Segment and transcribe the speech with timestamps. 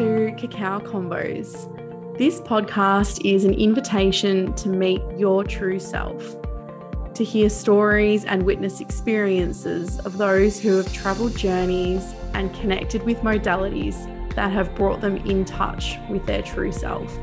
[0.00, 1.68] to Cacao Convos.
[2.16, 6.36] This podcast is an invitation to meet your true self,
[7.12, 13.18] to hear stories and witness experiences of those who have traveled journeys and connected with
[13.18, 13.98] modalities
[14.36, 17.14] that have brought them in touch with their true self.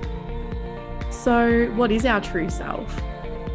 [1.09, 3.01] So, what is our true self?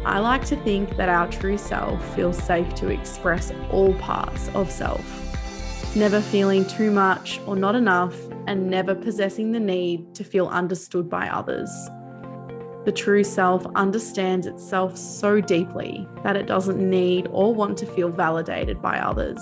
[0.05, 4.69] I like to think that our true self feels safe to express all parts of
[4.69, 5.23] self
[5.95, 8.15] never feeling too much or not enough,
[8.47, 11.69] and never possessing the need to feel understood by others.
[12.85, 18.09] The true self understands itself so deeply that it doesn't need or want to feel
[18.09, 19.39] validated by others.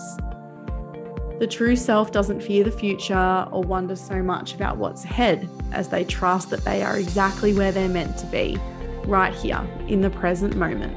[1.39, 5.89] The true self doesn't fear the future or wonder so much about what's ahead as
[5.89, 8.59] they trust that they are exactly where they're meant to be,
[9.05, 10.95] right here in the present moment.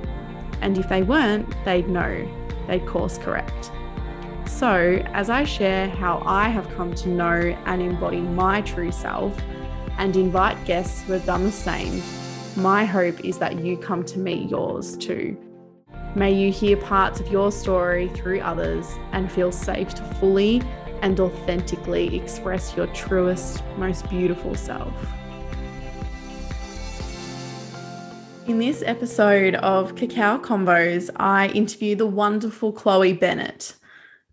[0.60, 2.28] And if they weren't, they'd know,
[2.66, 3.70] they'd course correct.
[4.46, 9.36] So, as I share how I have come to know and embody my true self
[9.98, 12.02] and invite guests who have done the same,
[12.56, 15.36] my hope is that you come to meet yours too.
[16.14, 20.62] May you hear parts of your story through others and feel safe to fully
[21.02, 24.94] and authentically express your truest, most beautiful self.
[28.46, 33.74] In this episode of Cacao Convos, I interview the wonderful Chloe Bennett.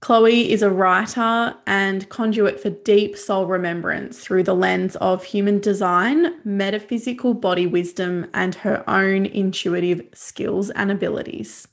[0.01, 5.59] Chloe is a writer and conduit for deep soul remembrance through the lens of human
[5.59, 11.67] design, metaphysical body wisdom, and her own intuitive skills and abilities.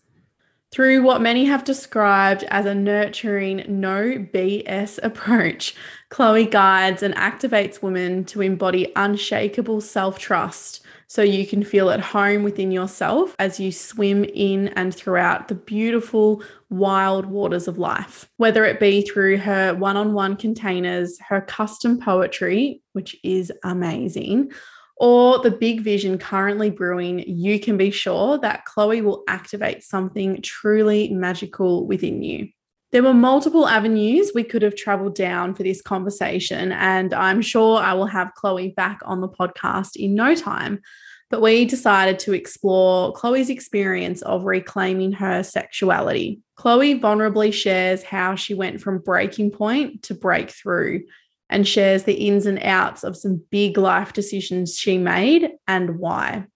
[0.70, 4.02] Through what many have described as a nurturing, no
[4.34, 5.74] BS approach,
[6.10, 12.00] Chloe guides and activates women to embody unshakable self trust so you can feel at
[12.00, 18.28] home within yourself as you swim in and throughout the beautiful, wild waters of life.
[18.36, 24.52] Whether it be through her one on one containers, her custom poetry, which is amazing,
[24.98, 30.42] or the big vision currently brewing, you can be sure that Chloe will activate something
[30.42, 32.48] truly magical within you.
[32.90, 37.78] There were multiple avenues we could have traveled down for this conversation, and I'm sure
[37.78, 40.80] I will have Chloe back on the podcast in no time.
[41.30, 46.40] But we decided to explore Chloe's experience of reclaiming her sexuality.
[46.56, 51.02] Chloe vulnerably shares how she went from breaking point to breakthrough
[51.50, 56.46] and shares the ins and outs of some big life decisions she made and why.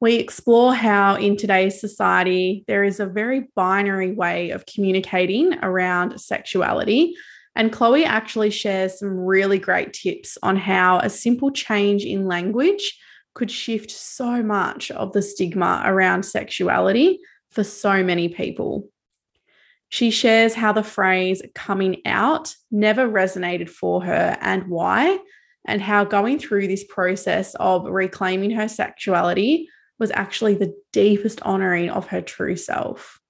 [0.00, 6.20] We explore how, in today's society, there is a very binary way of communicating around
[6.20, 7.14] sexuality.
[7.54, 12.98] And Chloe actually shares some really great tips on how a simple change in language
[13.36, 17.20] could shift so much of the stigma around sexuality
[17.50, 18.88] for so many people.
[19.90, 25.18] She shares how the phrase coming out never resonated for her and why,
[25.66, 29.68] and how going through this process of reclaiming her sexuality
[29.98, 33.20] was actually the deepest honoring of her true self.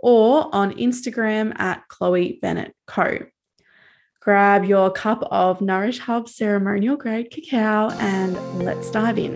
[0.00, 3.20] or on Instagram at Chloe Bennett Co.
[4.28, 9.32] Grab your cup of Nourish Hub ceremonial grade cacao and let's dive in.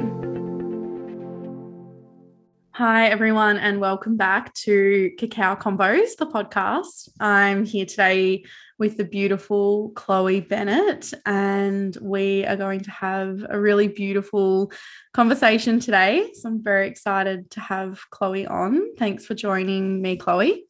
[2.72, 7.08] Hi, everyone, and welcome back to Cacao Convos, the podcast.
[7.18, 8.44] I'm here today
[8.78, 14.72] with the beautiful Chloe Bennett, and we are going to have a really beautiful
[15.14, 16.28] conversation today.
[16.34, 18.94] So I'm very excited to have Chloe on.
[18.96, 20.66] Thanks for joining me, Chloe.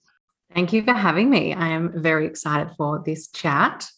[0.54, 1.54] Thank you for having me.
[1.54, 3.90] I am very excited for this chat.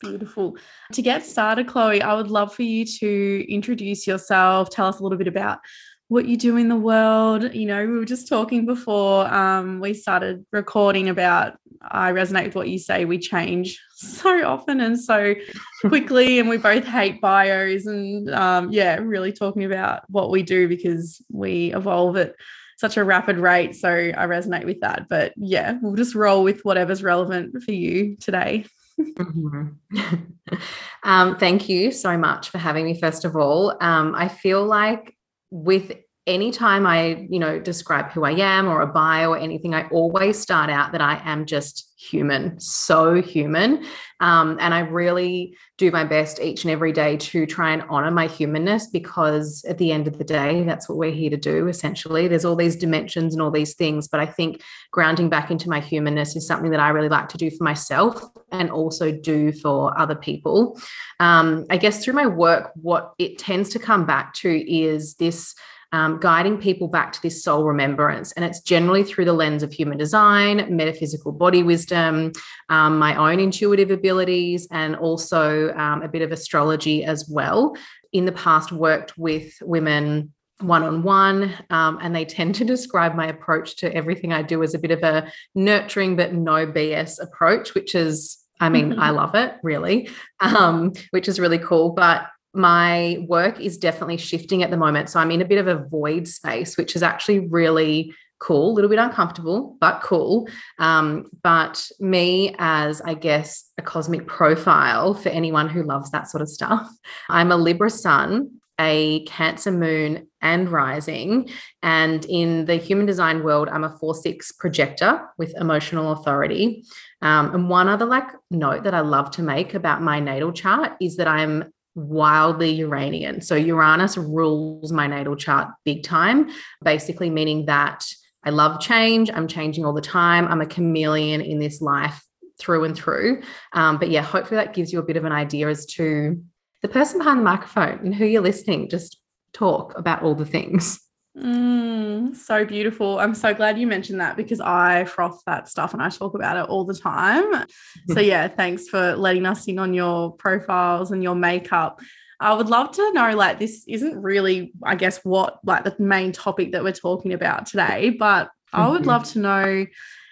[0.00, 0.56] Beautiful.
[0.92, 5.02] To get started, Chloe, I would love for you to introduce yourself, tell us a
[5.02, 5.60] little bit about
[6.08, 7.54] what you do in the world.
[7.54, 12.56] You know, we were just talking before um, we started recording about I resonate with
[12.56, 13.04] what you say.
[13.04, 15.34] We change so often and so
[15.82, 17.86] quickly, and we both hate bios.
[17.86, 22.34] And um, yeah, really talking about what we do because we evolve at
[22.78, 23.76] such a rapid rate.
[23.76, 25.08] So I resonate with that.
[25.08, 28.66] But yeah, we'll just roll with whatever's relevant for you today.
[28.98, 30.56] Mm-hmm.
[31.02, 33.76] um, thank you so much for having me, first of all.
[33.80, 35.16] Um, I feel like
[35.50, 35.92] with
[36.28, 40.38] anytime I, you know, describe who I am or a bio or anything, I always
[40.38, 43.84] start out that I am just human, so human.
[44.20, 48.10] Um, and I really do my best each and every day to try and honor
[48.10, 51.66] my humanness because at the end of the day, that's what we're here to do,
[51.66, 52.28] essentially.
[52.28, 54.06] There's all these dimensions and all these things.
[54.06, 57.38] But I think grounding back into my humanness is something that I really like to
[57.38, 58.22] do for myself
[58.52, 60.78] and also do for other people.
[61.20, 65.54] Um, I guess through my work, what it tends to come back to is this
[65.92, 68.32] um, guiding people back to this soul remembrance.
[68.32, 72.32] And it's generally through the lens of human design, metaphysical body wisdom,
[72.68, 77.76] um, my own intuitive abilities, and also um, a bit of astrology as well.
[78.12, 81.54] In the past, worked with women one on one.
[81.70, 85.02] and they tend to describe my approach to everything I do as a bit of
[85.02, 89.00] a nurturing but no BS approach, which is, I mean, mm-hmm.
[89.00, 91.90] I love it really, um, which is really cool.
[91.90, 95.10] But my work is definitely shifting at the moment.
[95.10, 98.74] So I'm in a bit of a void space, which is actually really cool, a
[98.74, 100.48] little bit uncomfortable, but cool.
[100.78, 106.42] Um, but me, as I guess a cosmic profile for anyone who loves that sort
[106.42, 106.88] of stuff,
[107.28, 111.50] I'm a Libra sun, a Cancer moon, and rising.
[111.82, 116.84] And in the human design world, I'm a 4 6 projector with emotional authority.
[117.20, 120.92] Um, and one other like note that I love to make about my natal chart
[121.00, 123.40] is that I'm wildly Uranian.
[123.40, 126.50] So Uranus rules my natal chart big time,
[126.82, 128.06] basically meaning that
[128.44, 129.30] I love change.
[129.32, 130.46] I'm changing all the time.
[130.46, 132.22] I'm a chameleon in this life
[132.58, 133.42] through and through.
[133.72, 136.42] Um, but yeah, hopefully that gives you a bit of an idea as to
[136.82, 138.88] the person behind the microphone and who you're listening.
[138.88, 139.20] Just
[139.52, 141.00] talk about all the things.
[141.38, 143.20] Mm, so beautiful.
[143.20, 146.56] I'm so glad you mentioned that because I froth that stuff and I talk about
[146.56, 147.64] it all the time.
[148.08, 152.00] so, yeah, thanks for letting us in on your profiles and your makeup.
[152.40, 156.32] I would love to know like, this isn't really, I guess, what like the main
[156.32, 159.08] topic that we're talking about today, but I would mm-hmm.
[159.08, 159.86] love to know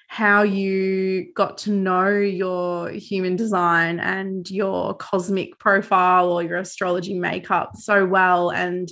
[0.09, 7.19] how you got to know your human design and your cosmic profile or your astrology
[7.19, 8.89] makeup so well and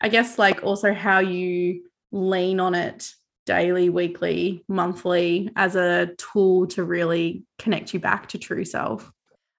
[0.00, 3.12] I guess like also how you lean on it
[3.46, 9.10] daily, weekly, monthly as a tool to really connect you back to true self?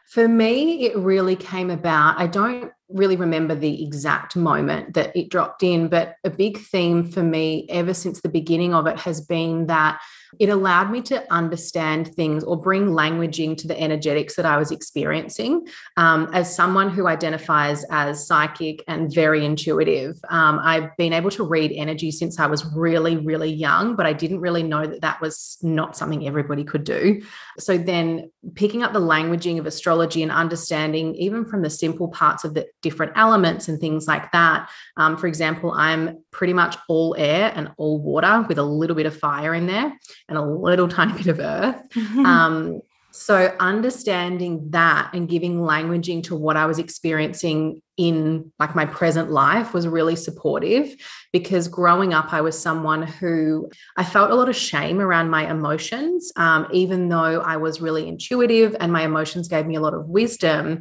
[0.09, 2.19] For me, it really came about.
[2.19, 7.05] I don't really remember the exact moment that it dropped in, but a big theme
[7.05, 9.99] for me ever since the beginning of it has been that
[10.37, 14.71] it allowed me to understand things or bring language into the energetics that I was
[14.71, 15.67] experiencing.
[15.97, 21.43] Um, as someone who identifies as psychic and very intuitive, um, I've been able to
[21.43, 25.21] read energy since I was really, really young, but I didn't really know that that
[25.21, 27.21] was not something everybody could do.
[27.57, 32.43] So then picking up the languaging of astrology and understanding, even from the simple parts
[32.43, 34.69] of the different elements and things like that.
[34.97, 39.05] Um, for example, I'm pretty much all air and all water with a little bit
[39.05, 39.93] of fire in there
[40.27, 41.81] and a little tiny bit of earth.
[41.95, 42.25] Mm-hmm.
[42.25, 42.81] Um,
[43.11, 49.31] so understanding that and giving languaging to what I was experiencing in like my present
[49.31, 50.95] life was really supportive
[51.33, 55.49] because growing up I was someone who I felt a lot of shame around my
[55.49, 59.95] emotions um, even though I was really intuitive and my emotions gave me a lot
[59.95, 60.79] of wisdom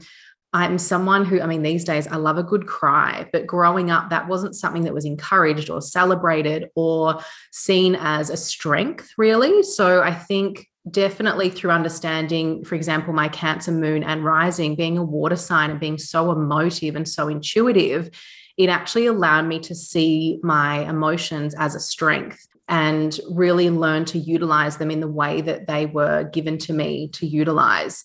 [0.52, 4.08] I'm someone who, I mean, these days I love a good cry, but growing up,
[4.10, 7.20] that wasn't something that was encouraged or celebrated or
[7.52, 9.62] seen as a strength, really.
[9.62, 15.04] So I think definitely through understanding, for example, my Cancer moon and rising, being a
[15.04, 18.10] water sign and being so emotive and so intuitive,
[18.56, 24.18] it actually allowed me to see my emotions as a strength and really learn to
[24.18, 28.04] utilize them in the way that they were given to me to utilize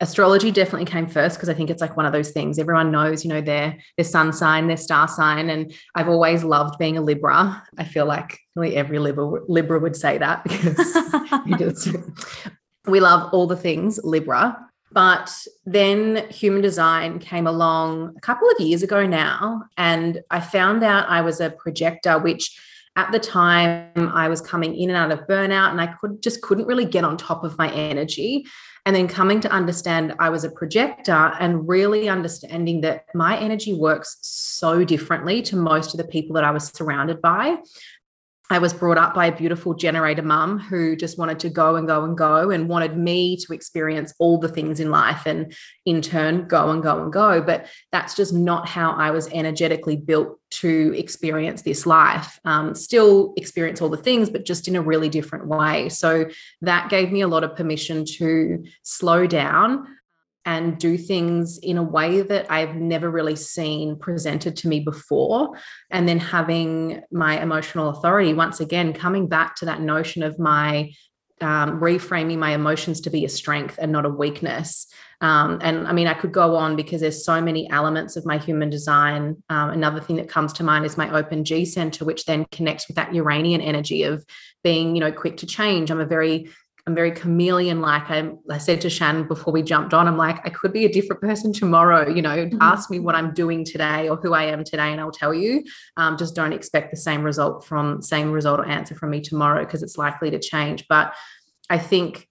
[0.00, 3.24] astrology definitely came first because I think it's like one of those things everyone knows,
[3.24, 7.02] you know, their their sun sign, their star sign, and I've always loved being a
[7.02, 7.62] Libra.
[7.78, 10.44] I feel like really every Libra Libra would say that
[11.46, 11.96] because
[12.86, 14.58] we love all the things Libra.
[14.92, 15.30] But
[15.64, 21.08] then human design came along a couple of years ago now, and I found out
[21.08, 22.58] I was a projector, which
[22.96, 26.42] at the time I was coming in and out of burnout, and I could just
[26.42, 28.46] couldn't really get on top of my energy.
[28.86, 33.74] And then coming to understand I was a projector and really understanding that my energy
[33.74, 37.58] works so differently to most of the people that I was surrounded by.
[38.52, 41.86] I was brought up by a beautiful generator mum who just wanted to go and
[41.86, 45.54] go and go and wanted me to experience all the things in life and
[45.86, 47.40] in turn go and go and go.
[47.40, 52.40] But that's just not how I was energetically built to experience this life.
[52.44, 55.88] Um, still experience all the things, but just in a really different way.
[55.88, 56.28] So
[56.62, 59.86] that gave me a lot of permission to slow down
[60.44, 65.58] and do things in a way that I've never really seen presented to me before.
[65.90, 70.92] And then having my emotional authority, once again, coming back to that notion of my
[71.42, 74.86] um, reframing my emotions to be a strength and not a weakness.
[75.22, 78.38] Um, and I mean, I could go on because there's so many elements of my
[78.38, 79.42] human design.
[79.48, 82.88] Um, another thing that comes to mind is my open G center, which then connects
[82.88, 84.24] with that Uranian energy of
[84.62, 85.90] being, you know, quick to change.
[85.90, 86.50] I'm a very
[86.90, 88.10] I'm very chameleon like.
[88.10, 90.92] I, I said to Shannon before we jumped on, I'm like, I could be a
[90.92, 92.08] different person tomorrow.
[92.08, 92.58] You know, mm-hmm.
[92.60, 95.62] ask me what I'm doing today or who I am today, and I'll tell you.
[95.96, 99.64] Um, just don't expect the same result from same result or answer from me tomorrow
[99.64, 100.86] because it's likely to change.
[100.88, 101.14] But
[101.68, 102.26] I think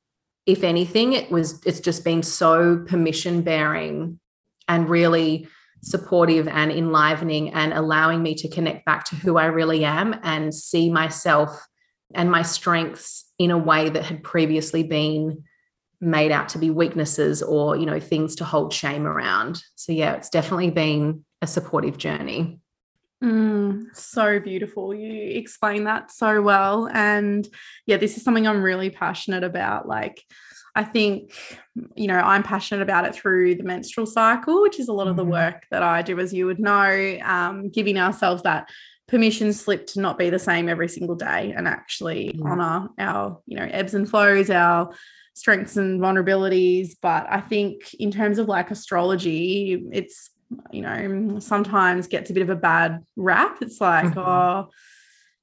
[0.45, 4.19] if anything, it was it's just been so permission bearing
[4.67, 5.47] and really
[5.83, 10.53] supportive and enlivening and allowing me to connect back to who I really am and
[10.53, 11.65] see myself
[12.13, 15.43] and my strengths in a way that had previously been
[16.01, 20.13] made out to be weaknesses or you know things to hold shame around so yeah
[20.13, 22.57] it's definitely been a supportive journey
[23.21, 27.49] mm, so beautiful you explain that so well and
[27.85, 30.23] yeah this is something i'm really passionate about like
[30.73, 31.33] i think
[31.95, 35.11] you know i'm passionate about it through the menstrual cycle which is a lot mm-hmm.
[35.11, 35.33] of the mm-hmm.
[35.33, 38.69] work that i do as you would know um, giving ourselves that
[39.09, 42.45] permission slip to not be the same every single day and actually mm.
[42.45, 44.93] honor our you know ebbs and flows our
[45.33, 50.29] strengths and vulnerabilities but i think in terms of like astrology it's
[50.71, 54.19] you know sometimes gets a bit of a bad rap it's like mm-hmm.
[54.19, 54.69] oh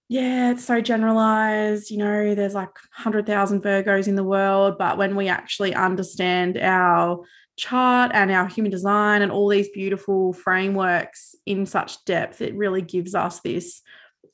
[0.08, 5.16] yeah it's so generalized you know there's like 100,000 virgos in the world but when
[5.16, 7.20] we actually understand our
[7.56, 12.82] chart and our human design and all these beautiful frameworks in such depth, it really
[12.82, 13.82] gives us this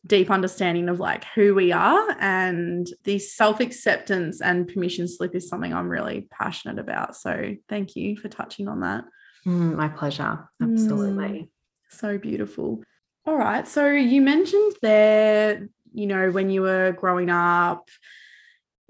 [0.04, 5.72] deep understanding of like who we are and the self-acceptance and permission slip is something
[5.72, 7.14] I'm really passionate about.
[7.14, 9.04] So thank you for touching on that.
[9.46, 10.48] Mm, my pleasure.
[10.60, 11.24] Absolutely.
[11.24, 11.48] Mm,
[11.88, 12.82] so beautiful.
[13.26, 13.66] All right.
[13.68, 17.88] So you mentioned there, you know, when you were growing up,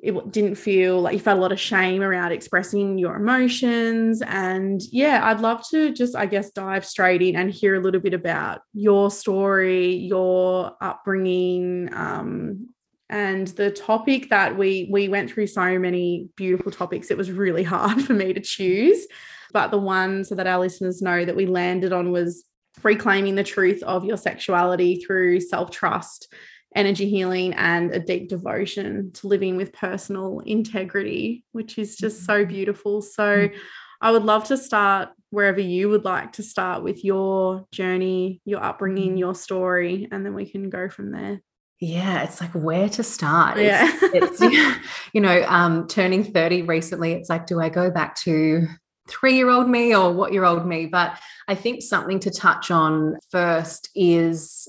[0.03, 4.21] it didn't feel like you felt a lot of shame around expressing your emotions.
[4.27, 8.01] And yeah, I'd love to just, I guess, dive straight in and hear a little
[8.01, 12.69] bit about your story, your upbringing, um,
[13.11, 17.13] and the topic that we we went through so many beautiful topics.
[17.13, 19.07] It was really hard for me to choose,
[19.53, 22.45] but the one so that our listeners know that we landed on was
[22.83, 26.33] reclaiming the truth of your sexuality through self trust
[26.75, 32.41] energy healing and a deep devotion to living with personal integrity, which is just so
[32.41, 32.53] mm-hmm.
[32.53, 33.03] beautiful.
[33.03, 33.57] So, mm-hmm.
[34.01, 38.63] I would love to start wherever you would like to start with your journey, your
[38.63, 39.19] upbringing, mm-hmm.
[39.19, 41.41] your story, and then we can go from there.
[41.81, 43.59] Yeah, it's like where to start.
[43.59, 43.91] Yeah.
[44.03, 44.79] It's, it's
[45.13, 48.67] you know, um, turning 30 recently, it's like, do I go back to
[49.09, 50.87] three year old me or what year old me?
[50.87, 54.69] But I think something to touch on first is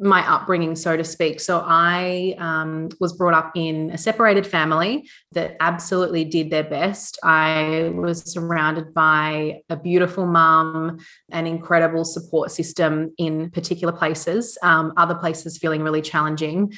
[0.00, 1.40] my upbringing, so to speak.
[1.40, 7.18] So I um, was brought up in a separated family that absolutely did their best.
[7.22, 10.98] I was surrounded by a beautiful mum,
[11.30, 16.72] an incredible support system in particular places, um, other places feeling really challenging.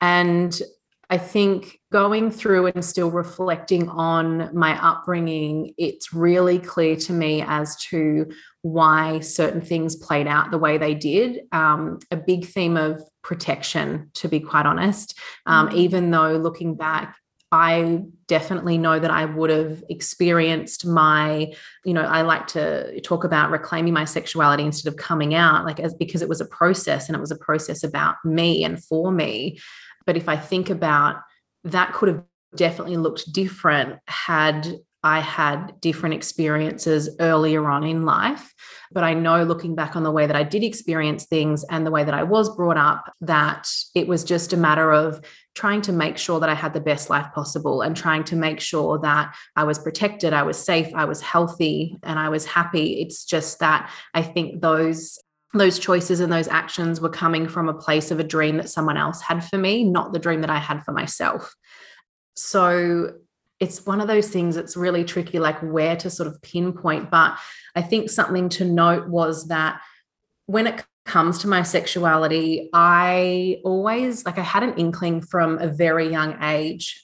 [0.00, 0.60] And
[1.08, 7.44] I think going through and still reflecting on my upbringing, it's really clear to me
[7.46, 8.26] as to
[8.66, 11.42] why certain things played out the way they did.
[11.52, 15.16] Um, a big theme of protection, to be quite honest.
[15.46, 15.76] Um, mm-hmm.
[15.76, 17.16] Even though looking back,
[17.52, 21.52] I definitely know that I would have experienced my,
[21.84, 25.78] you know, I like to talk about reclaiming my sexuality instead of coming out, like
[25.78, 29.12] as because it was a process and it was a process about me and for
[29.12, 29.60] me.
[30.06, 31.16] But if I think about
[31.62, 32.24] that, could have
[32.56, 38.52] definitely looked different had I had different experiences earlier on in life.
[38.90, 41.92] But I know looking back on the way that I did experience things and the
[41.92, 45.20] way that I was brought up, that it was just a matter of
[45.54, 48.58] trying to make sure that I had the best life possible and trying to make
[48.58, 53.00] sure that I was protected, I was safe, I was healthy, and I was happy.
[53.00, 55.18] It's just that I think those
[55.54, 58.96] those choices and those actions were coming from a place of a dream that someone
[58.96, 61.54] else had for me, not the dream that I had for myself.
[62.34, 63.12] So
[63.60, 67.10] it's one of those things that's really tricky, like where to sort of pinpoint.
[67.10, 67.38] But
[67.74, 69.80] I think something to note was that
[70.46, 75.68] when it comes to my sexuality, I always, like, I had an inkling from a
[75.68, 77.02] very young age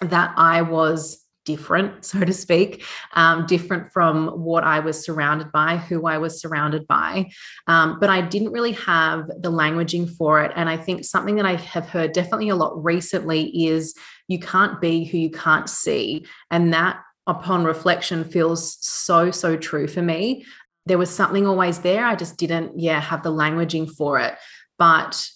[0.00, 5.76] that I was different, so to speak, um, different from what I was surrounded by,
[5.76, 7.30] who I was surrounded by.
[7.66, 10.52] Um, but I didn't really have the languaging for it.
[10.56, 13.94] And I think something that I have heard definitely a lot recently is
[14.32, 16.26] you can't be who you can't see.
[16.50, 20.44] And that upon reflection feels so, so true for me.
[20.86, 22.04] There was something always there.
[22.04, 24.34] I just didn't, yeah, have the languaging for it.
[24.78, 25.28] But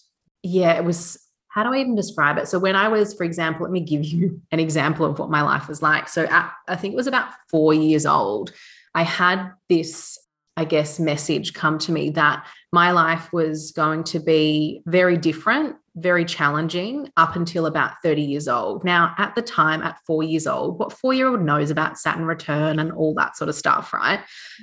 [0.43, 1.19] yeah, it was
[1.57, 2.49] how do I even describe it?
[2.49, 5.41] So when I was, for example, let me give you an example of what my
[5.41, 6.09] life was like.
[6.09, 8.53] So at, I think it was about four years old,
[8.95, 10.19] I had this,
[10.57, 15.77] I guess, message come to me that my life was going to be very different,
[15.95, 18.85] very challenging up until about 30 years old.
[18.85, 22.25] Now, at the time, at four years old, what four year old knows about Saturn
[22.27, 24.21] return and all that sort of stuff, right?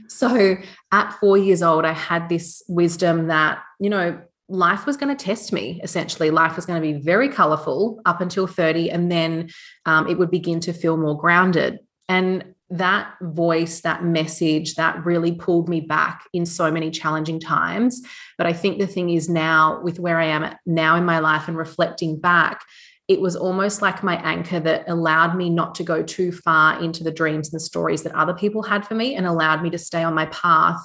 [0.09, 0.57] So
[0.91, 5.25] at four years old, I had this wisdom that, you know, life was going to
[5.25, 9.49] test me essentially life was going to be very colorful up until 30 and then
[9.85, 11.79] um, it would begin to feel more grounded
[12.09, 18.01] and that voice that message that really pulled me back in so many challenging times
[18.37, 21.47] but i think the thing is now with where i am now in my life
[21.47, 22.63] and reflecting back
[23.09, 27.03] it was almost like my anchor that allowed me not to go too far into
[27.03, 29.77] the dreams and the stories that other people had for me and allowed me to
[29.77, 30.79] stay on my path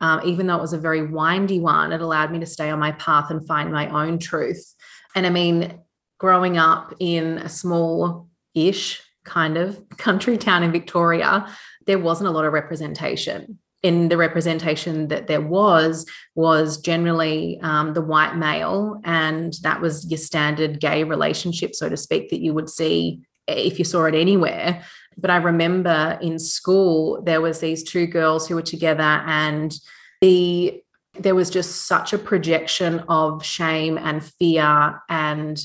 [0.00, 2.78] um, even though it was a very windy one, it allowed me to stay on
[2.78, 4.74] my path and find my own truth.
[5.14, 5.80] And I mean,
[6.18, 11.46] growing up in a small ish kind of country town in Victoria,
[11.86, 13.58] there wasn't a lot of representation.
[13.84, 20.10] In the representation that there was, was generally um, the white male, and that was
[20.10, 24.14] your standard gay relationship, so to speak, that you would see if you saw it
[24.14, 24.82] anywhere
[25.20, 29.74] but I remember in school there was these two girls who were together and
[30.20, 30.80] the
[31.18, 35.60] there was just such a projection of shame and fear and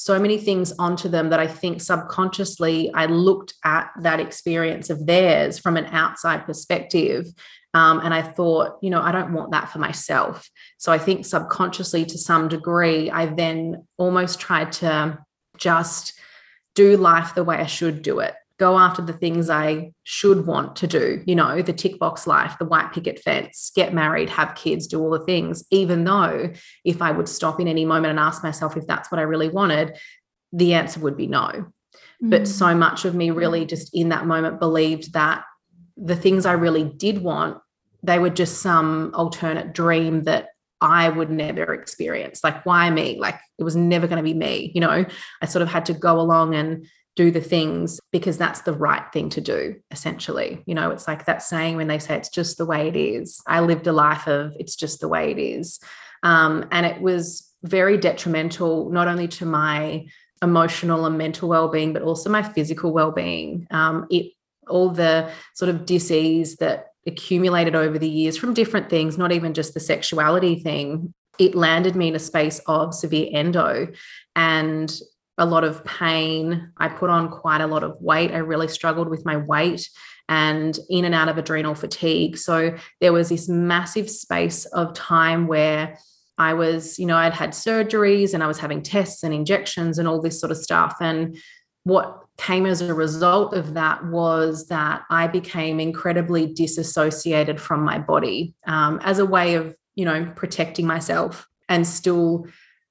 [0.00, 5.04] so many things onto them that I think subconsciously I looked at that experience of
[5.04, 7.26] theirs from an outside perspective.
[7.74, 10.48] Um, and I thought, you know, I don't want that for myself.
[10.78, 15.18] So I think subconsciously, to some degree, I then almost tried to
[15.56, 16.12] just
[16.76, 20.74] do life the way I should do it go after the things I should want
[20.76, 24.56] to do, you know, the tick box life, the white picket fence, get married, have
[24.56, 26.50] kids, do all the things, even though
[26.84, 29.48] if I would stop in any moment and ask myself if that's what I really
[29.48, 29.96] wanted,
[30.52, 31.50] the answer would be no.
[32.22, 32.30] Mm.
[32.30, 35.44] But so much of me really just in that moment believed that
[35.96, 37.58] the things I really did want,
[38.02, 40.48] they were just some alternate dream that
[40.80, 42.42] I would never experience.
[42.44, 43.18] Like, why me?
[43.18, 44.70] Like, it was never going to be me.
[44.74, 45.04] You know,
[45.42, 46.86] I sort of had to go along and
[47.18, 50.62] do the things because that's the right thing to do, essentially.
[50.66, 53.40] You know, it's like that saying when they say it's just the way it is.
[53.44, 55.80] I lived a life of it's just the way it is.
[56.22, 60.06] Um, and it was very detrimental, not only to my
[60.42, 63.66] emotional and mental well-being, but also my physical well-being.
[63.72, 64.32] Um, it
[64.68, 69.54] all the sort of disease that accumulated over the years from different things, not even
[69.54, 71.12] just the sexuality thing.
[71.40, 73.88] It landed me in a space of severe endo.
[74.36, 74.96] And
[75.38, 76.72] a lot of pain.
[76.76, 78.32] I put on quite a lot of weight.
[78.32, 79.88] I really struggled with my weight
[80.28, 82.36] and in and out of adrenal fatigue.
[82.36, 85.98] So there was this massive space of time where
[86.36, 90.06] I was, you know, I'd had surgeries and I was having tests and injections and
[90.06, 90.96] all this sort of stuff.
[91.00, 91.36] And
[91.84, 97.98] what came as a result of that was that I became incredibly disassociated from my
[97.98, 102.46] body um, as a way of, you know, protecting myself and still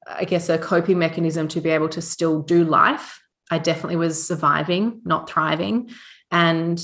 [0.09, 3.21] I guess, a coping mechanism to be able to still do life.
[3.51, 5.89] I definitely was surviving, not thriving.
[6.31, 6.81] And,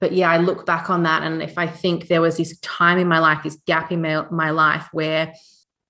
[0.00, 1.22] but yeah, I look back on that.
[1.22, 4.26] And if I think there was this time in my life, this gap in my,
[4.30, 5.32] my life where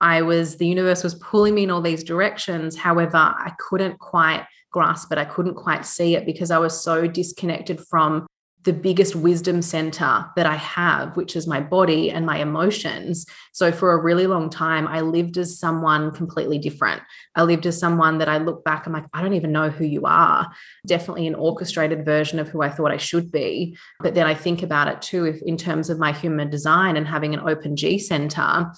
[0.00, 2.76] I was, the universe was pulling me in all these directions.
[2.76, 5.18] However, I couldn't quite grasp it.
[5.18, 8.26] I couldn't quite see it because I was so disconnected from
[8.64, 13.26] the biggest wisdom center that I have, which is my body and my emotions.
[13.52, 17.02] So, for a really long time, I lived as someone completely different.
[17.34, 19.84] I lived as someone that I look back, I'm like, I don't even know who
[19.84, 20.50] you are.
[20.86, 23.76] Definitely an orchestrated version of who I thought I should be.
[24.00, 27.06] But then I think about it too, if, in terms of my human design and
[27.06, 28.72] having an open G center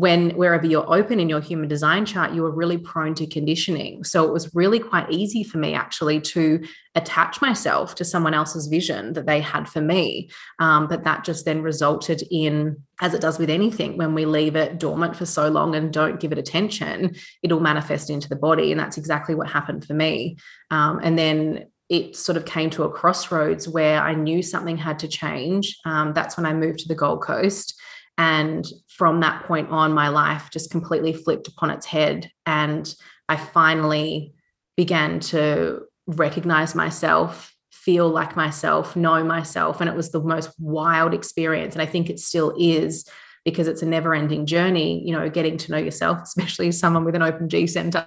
[0.00, 4.02] when wherever you're open in your human design chart, you are really prone to conditioning.
[4.02, 8.66] So it was really quite easy for me actually to attach myself to someone else's
[8.66, 10.30] vision that they had for me.
[10.58, 14.56] Um, but that just then resulted in, as it does with anything, when we leave
[14.56, 18.70] it dormant for so long and don't give it attention, it'll manifest into the body.
[18.70, 20.38] And that's exactly what happened for me.
[20.70, 25.00] Um, and then it sort of came to a crossroads where I knew something had
[25.00, 25.76] to change.
[25.84, 27.79] Um, that's when I moved to the Gold Coast.
[28.20, 32.30] And from that point on, my life just completely flipped upon its head.
[32.44, 32.94] And
[33.30, 34.34] I finally
[34.76, 39.80] began to recognize myself, feel like myself, know myself.
[39.80, 41.74] And it was the most wild experience.
[41.74, 43.08] And I think it still is
[43.46, 47.14] because it's a never ending journey, you know, getting to know yourself, especially someone with
[47.14, 48.06] an open G center.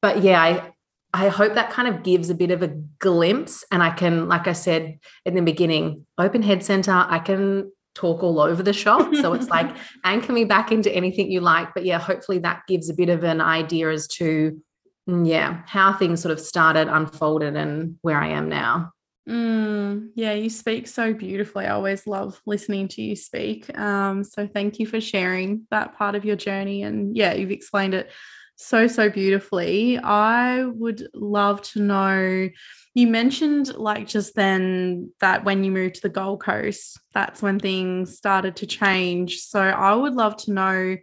[0.00, 0.72] But yeah, I,
[1.14, 3.64] I hope that kind of gives a bit of a glimpse.
[3.70, 8.22] And I can, like I said in the beginning, Open Head Center, I can talk
[8.22, 9.14] all over the shop.
[9.14, 9.74] So it's like
[10.04, 11.74] anchor me back into anything you like.
[11.74, 14.60] But yeah, hopefully that gives a bit of an idea as to,
[15.08, 18.92] mm, yeah, how things sort of started, unfolded, and where I am now.
[19.28, 21.66] Mm, yeah, you speak so beautifully.
[21.66, 23.76] I always love listening to you speak.
[23.78, 26.82] Um, so thank you for sharing that part of your journey.
[26.82, 28.10] And yeah, you've explained it
[28.56, 29.98] so, so beautifully.
[29.98, 32.48] I would love to know.
[32.94, 37.58] You mentioned, like, just then that when you moved to the Gold Coast, that's when
[37.58, 39.38] things started to change.
[39.38, 40.96] So, I would love to know,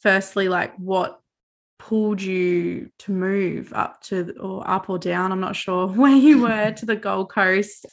[0.00, 1.20] firstly, like, what
[1.78, 6.40] pulled you to move up to or up or down i'm not sure where you
[6.40, 7.86] were to the gold coast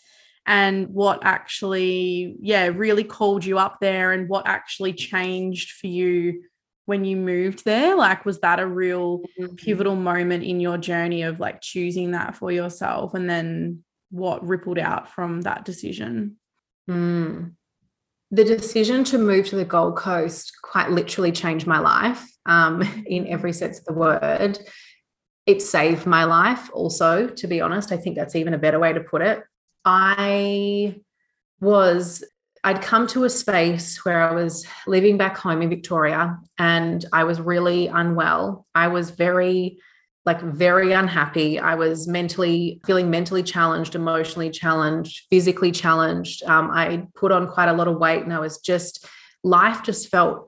[0.46, 6.44] and what actually yeah really called you up there and what actually changed for you
[6.86, 9.56] when you moved there like was that a real mm-hmm.
[9.56, 14.78] pivotal moment in your journey of like choosing that for yourself and then what rippled
[14.78, 16.36] out from that decision
[16.89, 17.52] mm.
[18.32, 23.28] the decision to move to the gold coast quite literally changed my life um, in
[23.28, 24.60] every sense of the word.
[25.46, 27.91] It saved my life, also, to be honest.
[27.91, 29.43] I think that's even a better way to put it.
[29.84, 31.02] I
[31.60, 32.24] was,
[32.63, 37.26] I'd come to a space where I was living back home in Victoria and I
[37.26, 38.65] was really unwell.
[38.73, 39.80] I was very,
[40.26, 41.60] like, very unhappy.
[41.60, 46.41] I was mentally feeling mentally challenged, emotionally challenged, physically challenged.
[46.43, 49.06] Um, I put on quite a lot of weight and I was just,
[49.43, 50.47] life just felt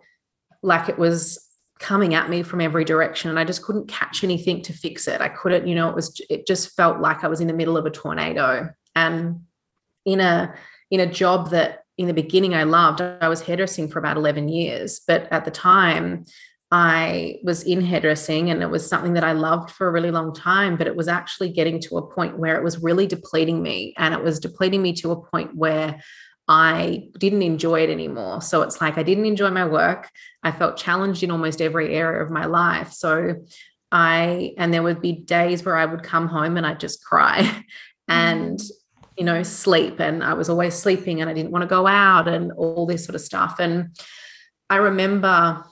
[0.63, 1.45] like it was
[1.79, 5.19] coming at me from every direction and I just couldn't catch anything to fix it.
[5.19, 7.75] I couldn't, you know, it was it just felt like I was in the middle
[7.75, 9.41] of a tornado and
[10.05, 10.55] in a
[10.89, 13.01] in a job that in the beginning I loved.
[13.01, 16.25] I was hairdressing for about 11 years, but at the time
[16.71, 20.33] I was in hairdressing and it was something that I loved for a really long
[20.33, 23.93] time, but it was actually getting to a point where it was really depleting me
[23.97, 26.01] and it was depleting me to a point where
[26.47, 28.41] I didn't enjoy it anymore.
[28.41, 30.09] So it's like I didn't enjoy my work.
[30.43, 32.91] I felt challenged in almost every area of my life.
[32.91, 33.45] So
[33.91, 37.63] I, and there would be days where I would come home and I'd just cry
[38.07, 38.71] and, mm.
[39.17, 39.99] You know, sleep.
[39.99, 43.05] And I was always sleeping and I didn't want to go out and all this
[43.05, 43.59] sort of stuff.
[43.59, 43.97] And
[44.69, 45.63] I remember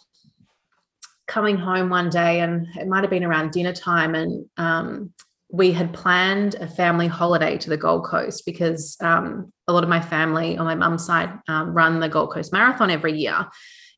[1.27, 5.13] coming home one day and it might have been around dinner time and um,
[5.53, 9.89] we had planned a family holiday to the Gold Coast because um, a lot of
[9.89, 13.47] my family on my mum's side um, run the Gold Coast Marathon every year.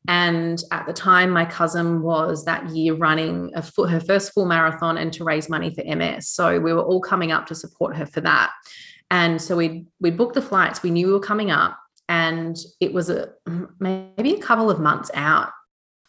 [0.08, 4.98] And at the time, my cousin was that year running full, her first full marathon
[4.98, 6.28] and to raise money for MS.
[6.28, 8.52] So we were all coming up to support her for that.
[9.10, 10.82] And so we we booked the flights.
[10.82, 13.32] We knew we were coming up, and it was a
[13.78, 15.50] maybe a couple of months out.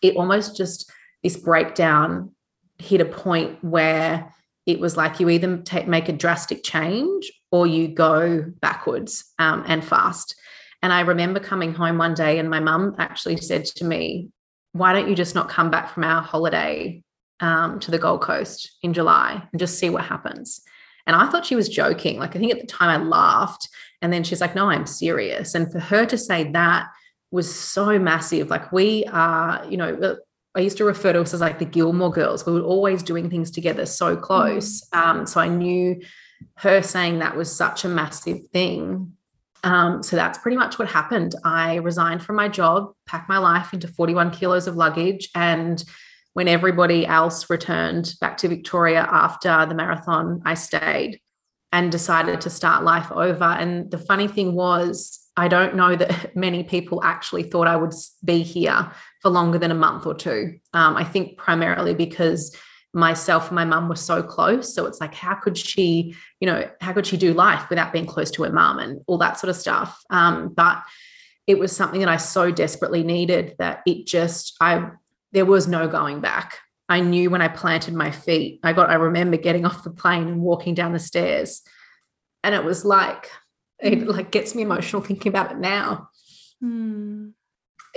[0.02, 0.92] It almost just
[1.24, 2.32] this breakdown
[2.80, 4.34] hit a point where
[4.66, 9.64] it was like you either take, make a drastic change or you go backwards um,
[9.68, 10.36] and fast.
[10.84, 14.30] And I remember coming home one day and my mum actually said to me,
[14.74, 17.02] Why don't you just not come back from our holiday
[17.40, 20.62] um, to the Gold Coast in July and just see what happens?
[21.08, 22.20] And I thought she was joking.
[22.20, 23.70] Like, I think at the time I laughed.
[24.02, 25.56] And then she's like, No, I'm serious.
[25.56, 26.88] And for her to say that
[27.32, 28.50] was so massive.
[28.50, 30.18] Like, we are, you know,
[30.56, 32.46] I used to refer to us as like the Gilmore girls.
[32.46, 34.82] We were always doing things together so close.
[34.90, 34.98] Mm.
[34.98, 36.02] Um, so I knew
[36.58, 39.14] her saying that was such a massive thing.
[39.64, 41.36] Um, so that's pretty much what happened.
[41.44, 45.30] I resigned from my job, packed my life into 41 kilos of luggage.
[45.36, 45.84] And
[46.38, 51.20] when everybody else returned back to Victoria after the marathon, I stayed
[51.72, 53.44] and decided to start life over.
[53.44, 57.96] And the funny thing was, I don't know that many people actually thought I would
[58.24, 58.92] be here
[59.24, 60.60] for longer than a month or two.
[60.76, 62.56] Um, I think primarily because
[62.94, 64.76] myself and my mum were so close.
[64.76, 68.06] So it's like, how could she, you know, how could she do life without being
[68.06, 70.00] close to her mum and all that sort of stuff?
[70.12, 70.84] Um, but
[71.48, 74.92] it was something that I so desperately needed that it just, I,
[75.32, 76.60] there was no going back.
[76.90, 80.28] I knew when I planted my feet, I got, I remember getting off the plane
[80.28, 81.62] and walking down the stairs.
[82.44, 83.30] And it was like,
[83.80, 86.10] it like gets me emotional thinking about it now.
[86.64, 87.34] Mm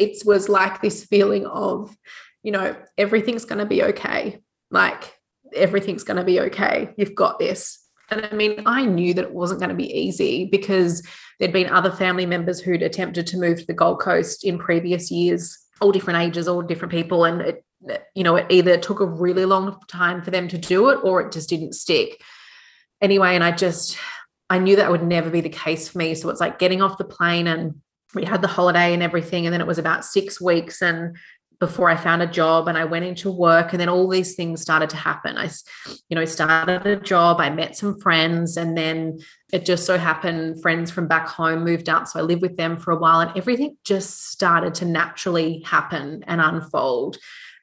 [0.01, 1.95] it was like this feeling of,
[2.43, 4.41] you know, everything's going to be okay.
[4.71, 5.15] Like
[5.55, 6.95] everything's going to be okay.
[6.97, 7.79] You've got this.
[8.11, 11.07] And I mean, I knew that it wasn't going to be easy because
[11.39, 15.11] there'd been other family members who'd attempted to move to the Gold Coast in previous
[15.11, 17.25] years, all different ages, all different people.
[17.25, 17.65] And it,
[18.15, 21.21] you know, it either took a really long time for them to do it or
[21.23, 22.23] it just didn't stick.
[23.01, 23.97] Anyway, and I just,
[24.51, 26.15] I knew that would never be the case for me.
[26.15, 27.81] So it's like getting off the plane and
[28.15, 31.17] we had the holiday and everything and then it was about six weeks and
[31.61, 34.63] before I found a job and I went into work and then all these things
[34.63, 35.37] started to happen.
[35.37, 35.51] I
[36.09, 39.21] you know started a job, I met some friends and then
[39.53, 42.77] it just so happened friends from back home moved up so I lived with them
[42.77, 47.19] for a while and everything just started to naturally happen and unfold.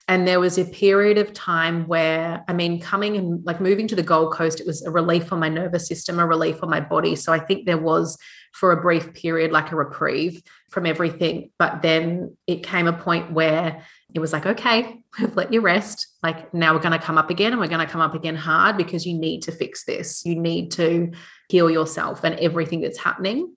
[0.09, 3.95] And there was a period of time where, I mean, coming and like moving to
[3.95, 6.79] the Gold Coast, it was a relief on my nervous system, a relief on my
[6.79, 7.17] body.
[7.17, 8.17] So I think there was
[8.53, 11.51] for a brief period like a reprieve from everything.
[11.59, 13.83] But then it came a point where
[14.13, 16.07] it was like, okay, we've let you rest.
[16.23, 18.35] Like now we're going to come up again and we're going to come up again
[18.35, 20.25] hard because you need to fix this.
[20.25, 21.11] You need to
[21.49, 23.55] heal yourself and everything that's happening.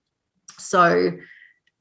[0.58, 1.12] So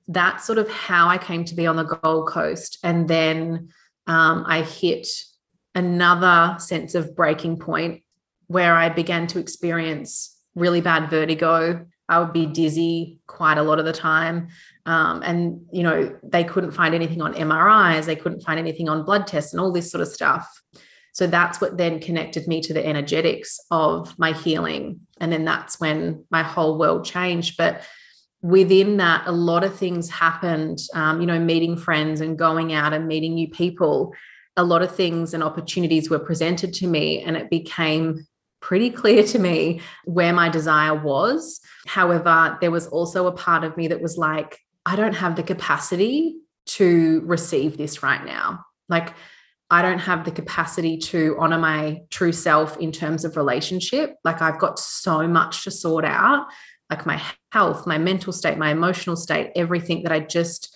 [0.08, 2.80] that's sort of how I came to be on the Gold Coast.
[2.84, 3.70] And then
[4.08, 5.08] um, I hit
[5.76, 8.04] another sense of breaking point
[8.48, 11.86] where I began to experience really bad vertigo.
[12.10, 14.50] I would be dizzy quite a lot of the time.
[14.86, 19.06] Um, and, you know, they couldn't find anything on MRIs, they couldn't find anything on
[19.06, 20.62] blood tests and all this sort of stuff.
[21.14, 25.02] So that's what then connected me to the energetics of my healing.
[25.20, 27.58] And then that's when my whole world changed.
[27.58, 27.84] But
[28.42, 32.94] within that, a lot of things happened, um, you know, meeting friends and going out
[32.94, 34.14] and meeting new people.
[34.56, 38.26] A lot of things and opportunities were presented to me, and it became
[38.62, 41.60] pretty clear to me where my desire was.
[41.88, 45.44] However, there was also a part of me that was like, I don't have the
[45.44, 48.66] capacity to receive this right now.
[48.88, 49.14] Like,
[49.72, 54.16] I don't have the capacity to honor my true self in terms of relationship.
[54.24, 56.48] Like, I've got so much to sort out
[56.90, 60.76] like my health, my mental state, my emotional state, everything that I just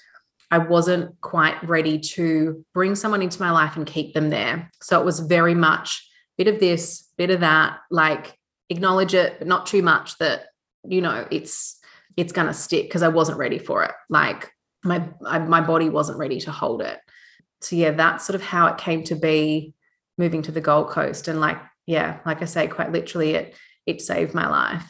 [0.51, 4.69] I wasn't quite ready to bring someone into my life and keep them there.
[4.83, 8.37] So it was very much bit of this, bit of that, like
[8.69, 10.45] acknowledge it, but not too much that
[10.85, 11.79] you know it's
[12.17, 13.91] it's to stick because I wasn't ready for it.
[14.09, 14.51] Like
[14.83, 16.99] my I, my body wasn't ready to hold it.
[17.61, 19.73] So yeah, that's sort of how it came to be
[20.17, 24.01] moving to the Gold Coast and like yeah, like I say quite literally it it
[24.01, 24.85] saved my life.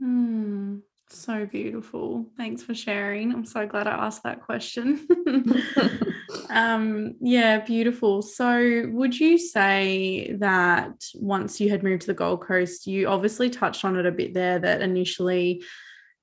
[0.00, 0.78] Hmm.
[1.14, 2.26] So beautiful.
[2.36, 3.32] Thanks for sharing.
[3.32, 5.06] I'm so glad I asked that question.
[6.50, 8.22] um, yeah, beautiful.
[8.22, 13.50] So, would you say that once you had moved to the Gold Coast, you obviously
[13.50, 15.62] touched on it a bit there that initially,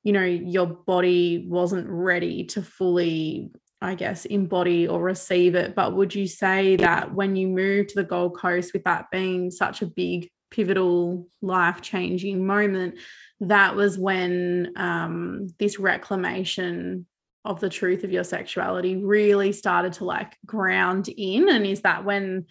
[0.03, 5.73] you know, your body wasn't ready to fully I guess, embody or receive it.
[5.73, 9.51] But would you say that when you moved to the Gold Coast, with that being
[9.51, 12.95] such a big, pivotal, life changing moment,
[13.41, 17.05] that was when um, this reclamation
[17.45, 21.49] of the truth of your sexuality really started to like ground in.
[21.49, 22.45] And is that when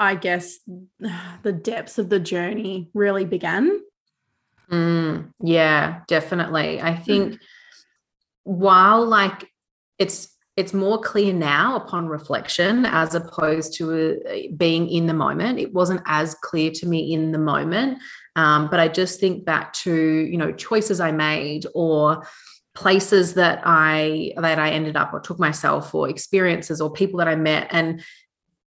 [0.00, 0.58] i guess
[1.42, 3.80] the depths of the journey really began?
[4.70, 6.80] Mm, yeah definitely.
[6.80, 7.38] I think mm.
[8.44, 9.50] while like
[9.98, 15.58] it's it's more clear now upon reflection as opposed to uh, being in the moment
[15.58, 17.98] it wasn't as clear to me in the moment
[18.38, 22.24] um, but I just think back to, you know, choices I made or
[22.72, 27.26] places that I that I ended up or took myself or experiences or people that
[27.26, 27.66] I met.
[27.72, 28.00] And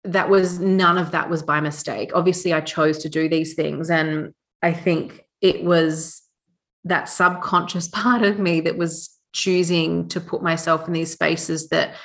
[0.04, 2.12] that was none of that was by mistake.
[2.14, 3.90] Obviously, I chose to do these things.
[3.90, 6.22] And I think it was
[6.84, 11.96] that subconscious part of me that was choosing to put myself in these spaces that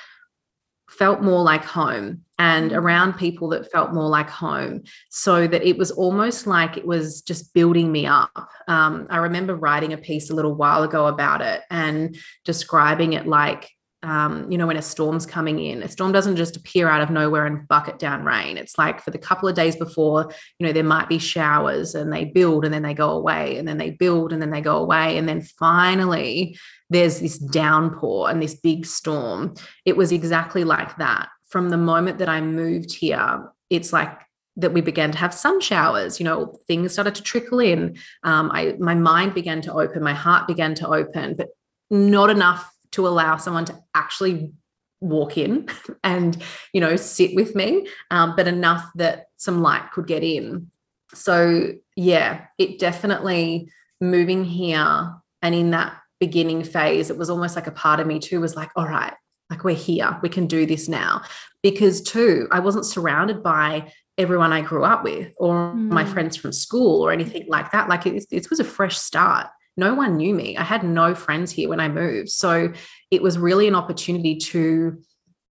[0.89, 2.77] felt more like home and mm.
[2.77, 7.23] around people that felt more like home so that it was almost like it was
[7.23, 11.41] just building me up um, i remember writing a piece a little while ago about
[11.41, 13.76] it and describing it like
[14.07, 17.11] um, you know when a storm's coming in a storm doesn't just appear out of
[17.11, 20.73] nowhere and bucket down rain it's like for the couple of days before you know
[20.73, 23.91] there might be showers and they build and then they go away and then they
[23.91, 26.57] build and then they go away and then finally
[26.91, 29.55] there's this downpour and this big storm.
[29.85, 31.29] It was exactly like that.
[31.49, 34.21] From the moment that I moved here, it's like
[34.57, 38.51] that we began to have sun showers you know things started to trickle in um,
[38.51, 41.49] I, my mind began to open my heart began to open but
[41.91, 44.53] not enough to allow someone to actually
[45.01, 45.69] walk in
[46.05, 50.71] and you know sit with me um, but enough that some light could get in
[51.15, 57.67] so yeah it definitely moving here and in that beginning phase, it was almost like
[57.67, 59.13] a part of me too was like, all right,
[59.51, 61.23] like we're here, we can do this now.
[61.63, 65.89] Because too, I wasn't surrounded by everyone I grew up with or mm.
[65.89, 67.89] my friends from school or anything like that.
[67.89, 69.49] Like it, it was a fresh start.
[69.77, 70.57] No one knew me.
[70.57, 72.31] I had no friends here when I moved.
[72.31, 72.73] So
[73.11, 75.03] it was really an opportunity to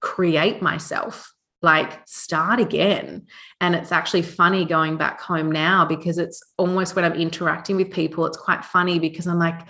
[0.00, 1.30] create myself
[1.62, 3.26] like start again.
[3.60, 7.90] And it's actually funny going back home now because it's almost when I'm interacting with
[7.90, 9.60] people, it's quite funny because I'm like,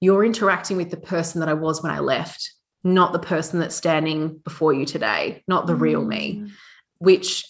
[0.00, 2.50] you're interacting with the person that I was when I left.
[2.84, 5.80] not the person that's standing before you today, not the mm.
[5.80, 6.50] real me, mm.
[6.98, 7.44] which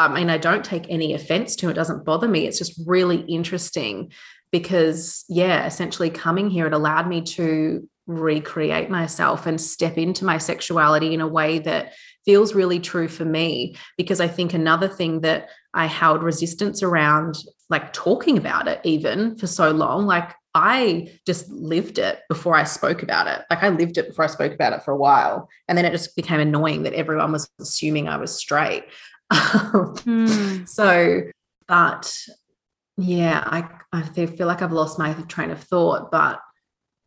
[0.00, 1.68] I mean, I don't take any offense to.
[1.68, 2.46] It doesn't bother me.
[2.46, 4.12] It's just really interesting
[4.50, 10.38] because, yeah, essentially coming here, it allowed me to recreate myself and step into my
[10.38, 11.92] sexuality in a way that
[12.24, 13.76] feels really true for me.
[13.96, 17.36] Because I think another thing that I held resistance around,
[17.68, 22.64] like talking about it, even for so long, like I just lived it before I
[22.64, 23.44] spoke about it.
[23.50, 25.48] Like I lived it before I spoke about it for a while.
[25.68, 28.84] And then it just became annoying that everyone was assuming I was straight.
[29.32, 30.68] mm.
[30.68, 31.22] So,
[31.66, 32.18] but
[32.98, 36.40] yeah, I, I feel like I've lost my train of thought, but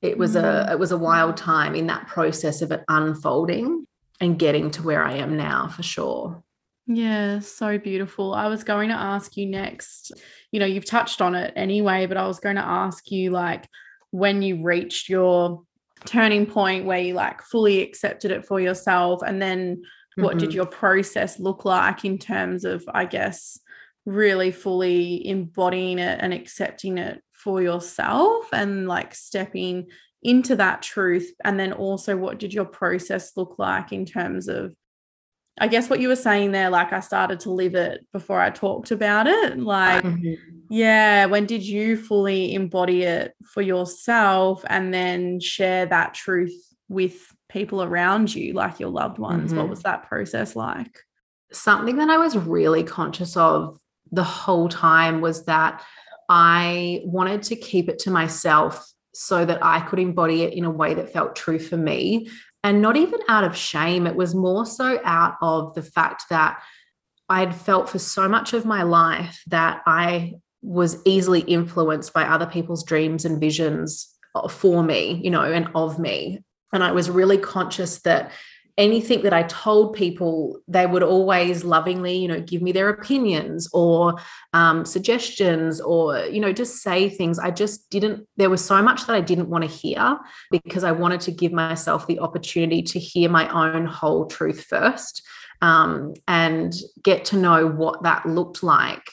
[0.02, 0.44] it was mm.
[0.44, 3.86] a it was a wild time in that process of it unfolding
[4.22, 6.42] and getting to where I am now for sure.
[6.88, 8.34] Yeah, so beautiful.
[8.34, 10.12] I was going to ask you next,
[10.52, 13.68] you know, you've touched on it anyway, but I was going to ask you like
[14.12, 15.64] when you reached your
[16.06, 19.82] turning point where you like fully accepted it for yourself and then
[20.16, 20.40] what mm-hmm.
[20.40, 23.60] did your process look like in terms of i guess
[24.06, 29.88] really fully embodying it and accepting it for yourself and like stepping
[30.24, 34.74] into that truth and then also what did your process look like in terms of
[35.60, 38.50] I guess what you were saying there, like I started to live it before I
[38.50, 39.60] talked about it.
[39.60, 40.34] Like, mm-hmm.
[40.70, 46.54] yeah, when did you fully embody it for yourself and then share that truth
[46.88, 47.18] with
[47.50, 49.52] people around you, like your loved ones?
[49.52, 49.60] Mm-hmm.
[49.60, 50.98] What was that process like?
[51.52, 53.78] Something that I was really conscious of
[54.12, 55.84] the whole time was that
[56.30, 60.72] I wanted to keep it to myself so that I could embody it in a
[60.72, 62.30] way that felt true for me.
[62.64, 66.62] And not even out of shame, it was more so out of the fact that
[67.28, 72.46] I'd felt for so much of my life that I was easily influenced by other
[72.46, 76.44] people's dreams and visions uh, for me, you know, and of me.
[76.74, 78.32] And I was really conscious that
[78.78, 83.70] anything that I told people, they would always lovingly, you know, give me their opinions
[83.74, 84.16] or
[84.54, 87.40] um, suggestions or, you know, just say things.
[87.40, 90.18] I just didn't, there was so much that I didn't want to hear
[90.50, 95.22] because I wanted to give myself the opportunity to hear my own whole truth first
[95.62, 99.04] um, and get to know what that looked like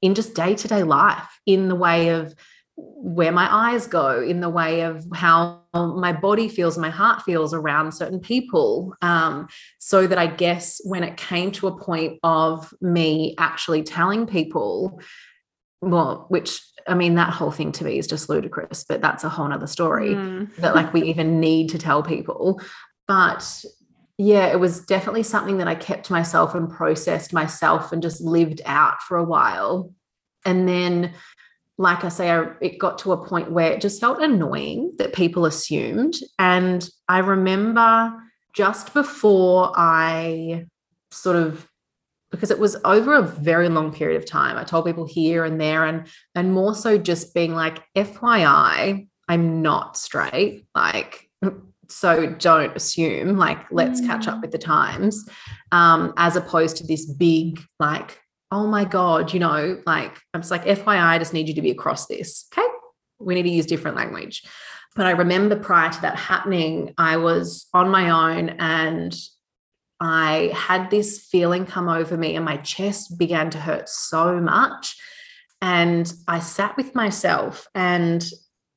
[0.00, 2.34] in just day to day life in the way of
[2.80, 7.52] where my eyes go in the way of how my body feels my heart feels
[7.52, 12.72] around certain people um, so that i guess when it came to a point of
[12.80, 15.00] me actually telling people
[15.80, 19.28] well which i mean that whole thing to me is just ludicrous but that's a
[19.28, 20.54] whole nother story mm.
[20.56, 22.60] that like we even need to tell people
[23.08, 23.64] but
[24.18, 28.60] yeah it was definitely something that i kept myself and processed myself and just lived
[28.66, 29.92] out for a while
[30.44, 31.12] and then
[31.78, 35.12] like I say, I, it got to a point where it just felt annoying that
[35.12, 36.16] people assumed.
[36.38, 38.12] And I remember
[38.52, 40.66] just before I
[41.12, 41.66] sort of
[42.30, 44.58] because it was over a very long period of time.
[44.58, 49.62] I told people here and there and and more so just being like FYI, I'm
[49.62, 50.66] not straight.
[50.74, 51.30] Like
[51.88, 54.42] so don't assume like let's catch up mm.
[54.42, 55.26] with the times
[55.72, 60.50] um as opposed to this big like oh my God, you know, like I'm just
[60.50, 62.46] like, FYI, I just need you to be across this.
[62.52, 62.66] Okay.
[63.18, 64.44] We need to use different language.
[64.96, 69.14] But I remember prior to that happening, I was on my own and
[70.00, 74.96] I had this feeling come over me and my chest began to hurt so much.
[75.60, 78.24] And I sat with myself and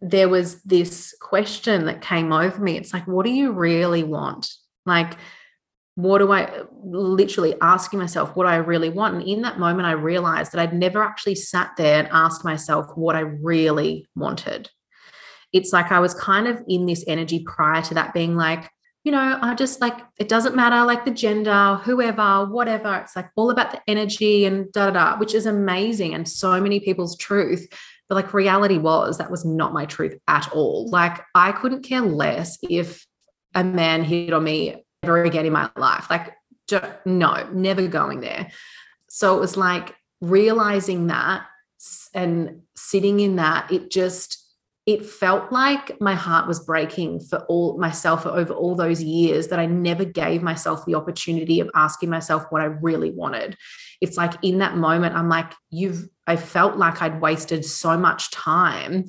[0.01, 2.75] there was this question that came over me.
[2.75, 4.51] It's like, what do you really want?
[4.85, 5.13] Like,
[5.95, 9.15] what do I literally asking myself what I really want?
[9.15, 12.87] And in that moment, I realized that I'd never actually sat there and asked myself
[12.95, 14.69] what I really wanted.
[15.51, 18.69] It's like I was kind of in this energy prior to that being like,
[19.03, 22.95] you know, I just like, it doesn't matter, like the gender, whoever, whatever.
[22.97, 26.61] It's like all about the energy and da da da, which is amazing and so
[26.61, 27.67] many people's truth.
[28.07, 30.89] But like reality was that was not my truth at all.
[30.89, 33.05] Like I couldn't care less if
[33.55, 36.07] a man hit on me ever again in my life.
[36.09, 36.33] Like,
[37.05, 38.51] no, never going there.
[39.09, 41.45] So it was like realizing that
[42.13, 44.37] and sitting in that, it just,
[44.85, 49.59] it felt like my heart was breaking for all myself over all those years that
[49.59, 53.57] I never gave myself the opportunity of asking myself what I really wanted.
[53.99, 58.31] It's like in that moment, I'm like, you've, I felt like I'd wasted so much
[58.31, 59.07] time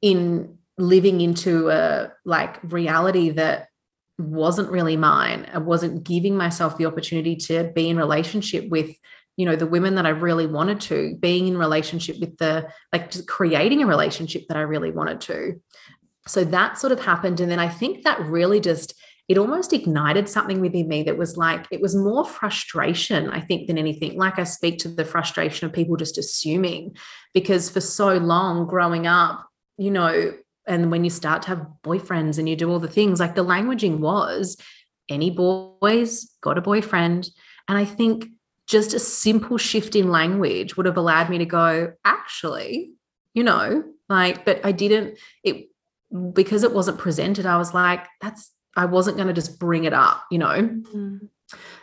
[0.00, 3.67] in living into a like reality that
[4.18, 5.48] wasn't really mine.
[5.52, 8.94] I wasn't giving myself the opportunity to be in relationship with,
[9.36, 13.10] you know, the women that I really wanted to, being in relationship with the, like
[13.10, 15.60] just creating a relationship that I really wanted to.
[16.26, 17.40] So that sort of happened.
[17.40, 18.94] And then I think that really just
[19.28, 23.66] it almost ignited something within me that was like, it was more frustration, I think,
[23.66, 24.16] than anything.
[24.16, 26.96] Like I speak to the frustration of people just assuming,
[27.34, 29.46] because for so long growing up,
[29.76, 30.32] you know,
[30.68, 33.44] and when you start to have boyfriends and you do all the things, like the
[33.44, 34.56] languaging was
[35.08, 37.30] any boys got a boyfriend.
[37.66, 38.26] And I think
[38.66, 42.92] just a simple shift in language would have allowed me to go, actually,
[43.32, 45.68] you know, like, but I didn't, it
[46.32, 49.92] because it wasn't presented, I was like, that's, I wasn't going to just bring it
[49.92, 50.78] up, you know.
[50.94, 51.28] Mm.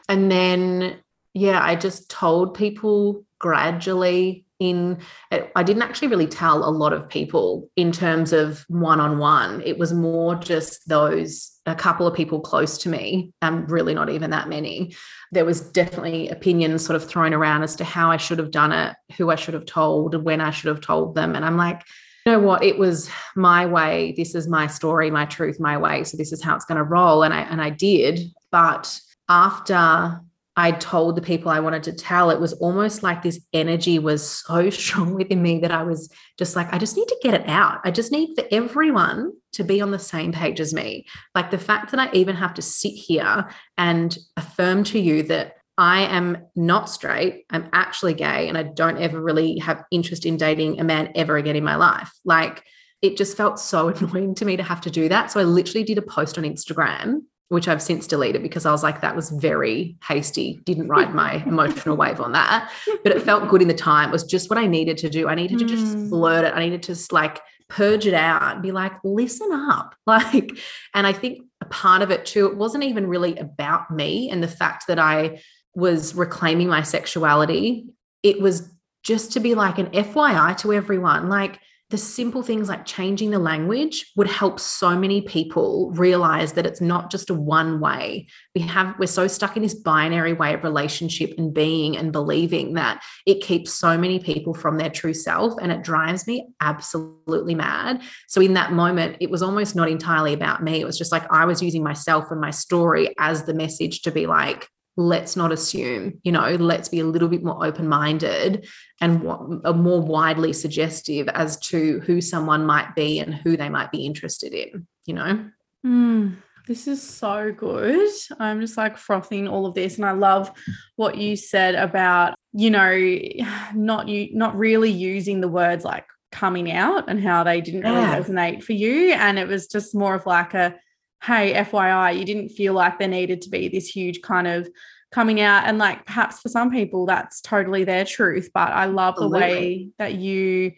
[0.07, 0.97] And then,
[1.33, 4.99] yeah, I just told people gradually in
[5.31, 9.61] eh, i didn't actually really tell a lot of people in terms of one-on-one.
[9.65, 14.09] It was more just those a couple of people close to me and really not
[14.09, 14.95] even that many.
[15.31, 18.71] There was definitely opinions sort of thrown around as to how i should have done
[18.71, 21.83] it who i should have told when i should have told them and i'm like
[22.25, 22.63] you know what?
[22.63, 24.15] It was my way.
[24.17, 26.03] This is my story my truth my way.
[26.03, 27.21] So this is how it's going to roll.
[27.21, 28.19] And i and i did
[28.51, 30.21] but after
[30.57, 34.27] I told the people I wanted to tell, it was almost like this energy was
[34.27, 37.47] so strong within me that I was just like, I just need to get it
[37.47, 37.79] out.
[37.83, 41.05] I just need for everyone to be on the same page as me.
[41.33, 45.55] Like the fact that I even have to sit here and affirm to you that
[45.77, 50.37] I am not straight, I'm actually gay, and I don't ever really have interest in
[50.37, 52.11] dating a man ever again in my life.
[52.23, 52.63] Like
[53.01, 55.31] it just felt so annoying to me to have to do that.
[55.31, 58.81] So I literally did a post on Instagram which I've since deleted because I was
[58.81, 60.59] like, that was very hasty.
[60.63, 62.71] Didn't ride my emotional wave on that.
[63.03, 64.09] But it felt good in the time.
[64.09, 65.27] It was just what I needed to do.
[65.27, 66.09] I needed to just hmm.
[66.09, 66.53] blurt it.
[66.55, 67.39] I needed to like
[67.69, 69.95] purge it out and be like, listen up.
[70.07, 70.51] Like,
[70.93, 74.41] and I think a part of it too, it wasn't even really about me and
[74.41, 75.41] the fact that I
[75.75, 77.87] was reclaiming my sexuality.
[78.23, 78.71] It was
[79.03, 81.27] just to be like an FYI to everyone.
[81.27, 81.59] Like,
[81.91, 86.81] the simple things like changing the language would help so many people realize that it's
[86.81, 88.27] not just a one way.
[88.55, 92.73] We have we're so stuck in this binary way of relationship and being and believing
[92.73, 97.53] that it keeps so many people from their true self and it drives me absolutely
[97.53, 98.01] mad.
[98.27, 100.81] So in that moment it was almost not entirely about me.
[100.81, 104.11] It was just like i was using myself and my story as the message to
[104.11, 108.67] be like let's not assume, you know, let's be a little bit more open minded
[109.01, 114.05] and more widely suggestive as to who someone might be and who they might be
[114.05, 115.45] interested in, you know?
[115.85, 116.37] Mm,
[116.67, 118.09] this is so good.
[118.39, 119.97] I'm just like frothing all of this.
[119.97, 120.51] And I love
[120.95, 122.95] what you said about, you know,
[123.75, 127.95] not you not really using the words like coming out and how they didn't really
[127.95, 128.19] yeah.
[128.19, 129.13] resonate for you.
[129.13, 130.75] And it was just more of like a
[131.23, 134.69] hey, FYI, you didn't feel like there needed to be this huge kind of
[135.11, 135.65] coming out.
[135.65, 138.49] And like perhaps for some people, that's totally their truth.
[138.53, 139.39] But I love Absolutely.
[139.39, 140.73] the way that you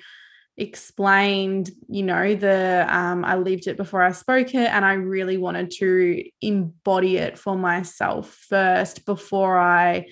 [0.58, 5.38] explained you know the um i lived it before i spoke it and i really
[5.38, 10.04] wanted to embody it for myself first before i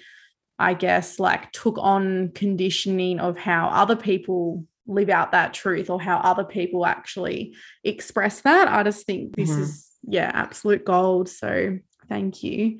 [0.59, 5.99] i guess like took on conditioning of how other people live out that truth or
[5.99, 9.63] how other people actually express that i just think this mm-hmm.
[9.63, 11.29] is yeah, absolute gold.
[11.29, 12.79] So thank you.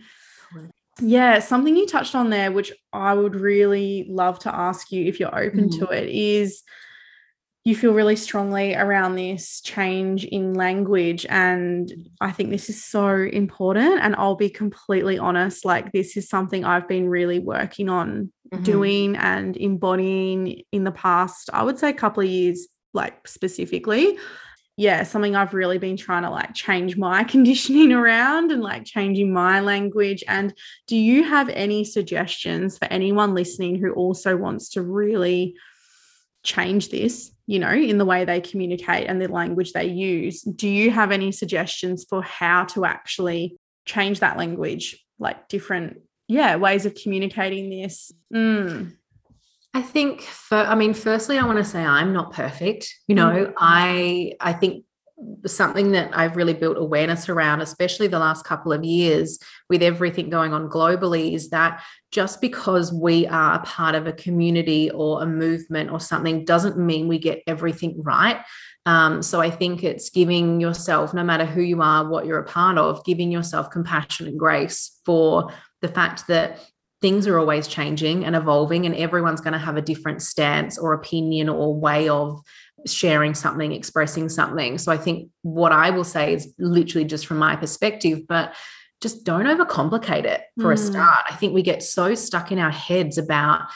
[1.02, 5.20] Yeah, something you touched on there, which I would really love to ask you if
[5.20, 5.86] you're open mm-hmm.
[5.86, 6.64] to it, is
[7.66, 11.26] you feel really strongly around this change in language.
[11.28, 14.00] And I think this is so important.
[14.02, 18.64] And I'll be completely honest, like, this is something I've been really working on mm-hmm.
[18.64, 24.18] doing and embodying in the past, I would say, a couple of years, like, specifically
[24.78, 29.32] yeah, something I've really been trying to like change my conditioning around and like changing
[29.32, 30.24] my language.
[30.28, 30.54] And
[30.88, 35.56] do you have any suggestions for anyone listening who also wants to really
[36.44, 40.42] change this, you know, in the way they communicate and the language they use?
[40.42, 46.58] Do you have any suggestions for how to actually change that language, like different, yeah,
[46.58, 48.12] ways of communicating this?
[48.34, 48.94] Mm.
[49.76, 52.96] I think for I mean firstly I want to say I'm not perfect.
[53.08, 53.54] You know, mm-hmm.
[53.58, 54.86] I I think
[55.46, 59.38] something that I've really built awareness around especially the last couple of years
[59.70, 64.14] with everything going on globally is that just because we are a part of a
[64.14, 68.40] community or a movement or something doesn't mean we get everything right.
[68.86, 72.46] Um, so I think it's giving yourself, no matter who you are, what you're a
[72.46, 75.52] part of, giving yourself compassion and grace for
[75.82, 76.60] the fact that
[77.02, 80.94] things are always changing and evolving, and everyone's going to have a different stance or
[80.94, 82.42] opinion or way of
[82.88, 84.78] sharing something, expressing something.
[84.78, 88.56] So I think what I will say is literally just from my perspective, but
[89.02, 90.74] just don't overcomplicate it for mm.
[90.74, 91.26] a start.
[91.30, 93.68] I think we get so stuck in our heads about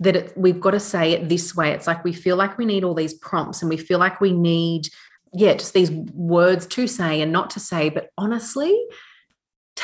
[0.00, 1.70] that it, we've got to say it this way.
[1.70, 4.32] It's like we feel like we need all these prompts and we feel like we
[4.32, 4.88] need,
[5.32, 7.88] yeah, just these words to say and not to say.
[7.88, 8.76] But honestly,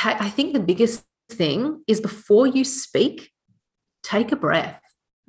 [0.04, 3.30] I think the biggest thing is before you speak,
[4.02, 4.80] take a breath.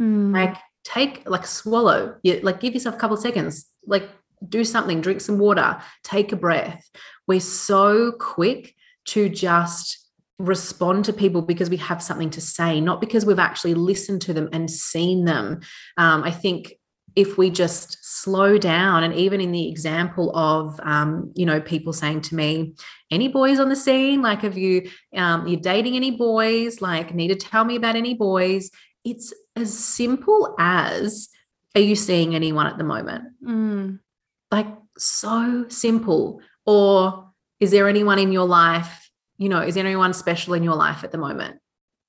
[0.01, 0.33] Mm.
[0.33, 2.15] Like take like swallow.
[2.23, 3.67] You like give yourself a couple of seconds.
[3.85, 4.09] Like
[4.47, 6.89] do something, drink some water, take a breath.
[7.27, 8.75] We're so quick
[9.09, 9.97] to just
[10.39, 14.33] respond to people because we have something to say, not because we've actually listened to
[14.33, 15.61] them and seen them.
[15.97, 16.73] Um, I think
[17.15, 19.03] if we just slow down.
[19.03, 22.73] And even in the example of um, you know people saying to me
[23.09, 24.21] any boys on the scene?
[24.21, 26.81] Like have you um, you're dating any boys?
[26.81, 28.71] Like need to tell me about any boys.
[29.03, 31.29] It's as simple as
[31.75, 33.23] are you seeing anyone at the moment?
[33.43, 33.99] Mm.
[34.51, 34.67] like
[34.97, 36.41] so simple.
[36.65, 40.75] Or is there anyone in your life you know is there anyone special in your
[40.75, 41.57] life at the moment?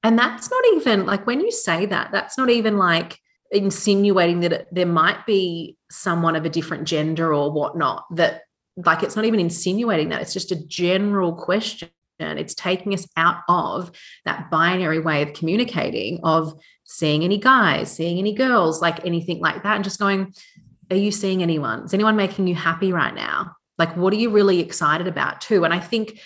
[0.03, 3.19] And that's not even like when you say that that's not even like
[3.53, 8.43] insinuating that it, there might be someone of a different gender or whatnot that
[8.77, 11.89] like it's not even insinuating that it's just a general question.
[12.19, 13.91] It's taking us out of
[14.25, 19.65] that binary way of communicating of seeing any guys seeing any girls like anything like
[19.65, 20.33] that and just going
[20.91, 21.85] are you seeing anyone?
[21.85, 23.57] Is anyone making you happy right now?
[23.79, 25.65] Like what are you really excited about too?
[25.65, 26.21] And i think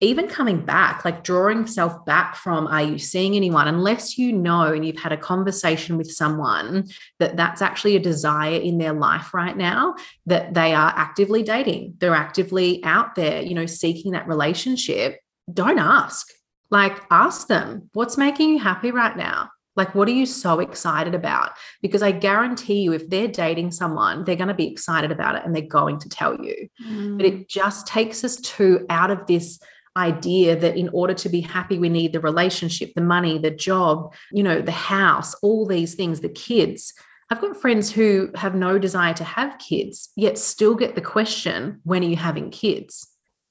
[0.00, 3.68] even coming back, like drawing self back from, are you seeing anyone?
[3.68, 6.88] Unless you know and you've had a conversation with someone
[7.18, 9.94] that that's actually a desire in their life right now,
[10.24, 15.20] that they are actively dating, they're actively out there, you know, seeking that relationship,
[15.52, 16.28] don't ask.
[16.70, 19.50] Like, ask them, what's making you happy right now?
[19.76, 21.52] Like, what are you so excited about?
[21.82, 25.44] Because I guarantee you, if they're dating someone, they're going to be excited about it
[25.44, 26.68] and they're going to tell you.
[26.84, 27.16] Mm.
[27.16, 29.60] But it just takes us to out of this
[29.96, 34.14] idea that in order to be happy we need the relationship the money the job
[34.30, 36.94] you know the house all these things the kids.
[37.32, 41.80] I've got friends who have no desire to have kids yet still get the question
[41.84, 43.06] when are you having kids?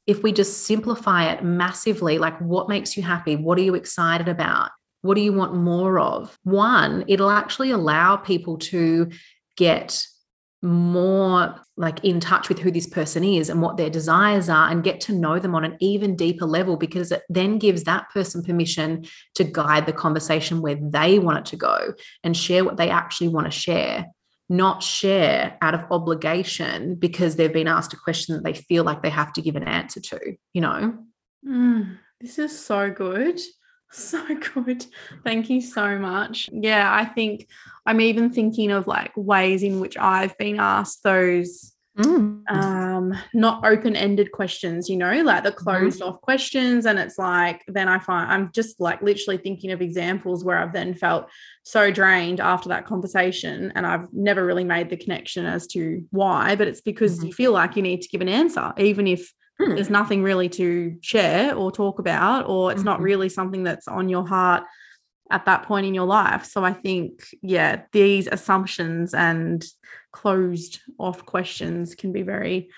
[0.05, 3.35] If we just simplify it massively like what makes you happy?
[3.35, 4.71] What are you excited about?
[5.01, 6.37] What do you want more of?
[6.43, 9.09] One it'll actually allow people to
[9.55, 10.05] get
[10.61, 14.83] more like in touch with who this person is and what their desires are and
[14.83, 18.43] get to know them on an even deeper level because it then gives that person
[18.43, 19.05] permission
[19.35, 21.93] to guide the conversation where they want it to go
[22.23, 24.05] and share what they actually want to share
[24.51, 29.03] not share out of obligation because they've been asked a question that they feel like
[29.03, 30.19] they have to give an answer to
[30.53, 30.97] you know
[31.45, 33.39] Mm, this is so good.
[33.91, 34.23] So
[34.53, 34.85] good.
[35.23, 36.49] Thank you so much.
[36.51, 37.47] Yeah, I think
[37.85, 42.47] I'm even thinking of like ways in which I've been asked those Mm.
[42.49, 45.63] um not open-ended questions, you know, like the Mm-hmm.
[45.63, 49.81] closed off questions and it's like then I find I'm just like literally thinking of
[49.81, 51.27] examples where I've then felt
[51.63, 56.55] so drained after that conversation and I've never really made the connection as to why,
[56.55, 57.27] but it's because Mhm.
[57.27, 59.75] you feel like you need to give an answer even if Mm.
[59.75, 63.03] there's nothing really to share or talk about, or it's not Mhm.
[63.03, 64.63] really something that's on your heart
[65.31, 66.45] at that point in your life.
[66.45, 69.63] So I think, yeah, these assumptions and
[70.13, 72.69] closed off questions can be very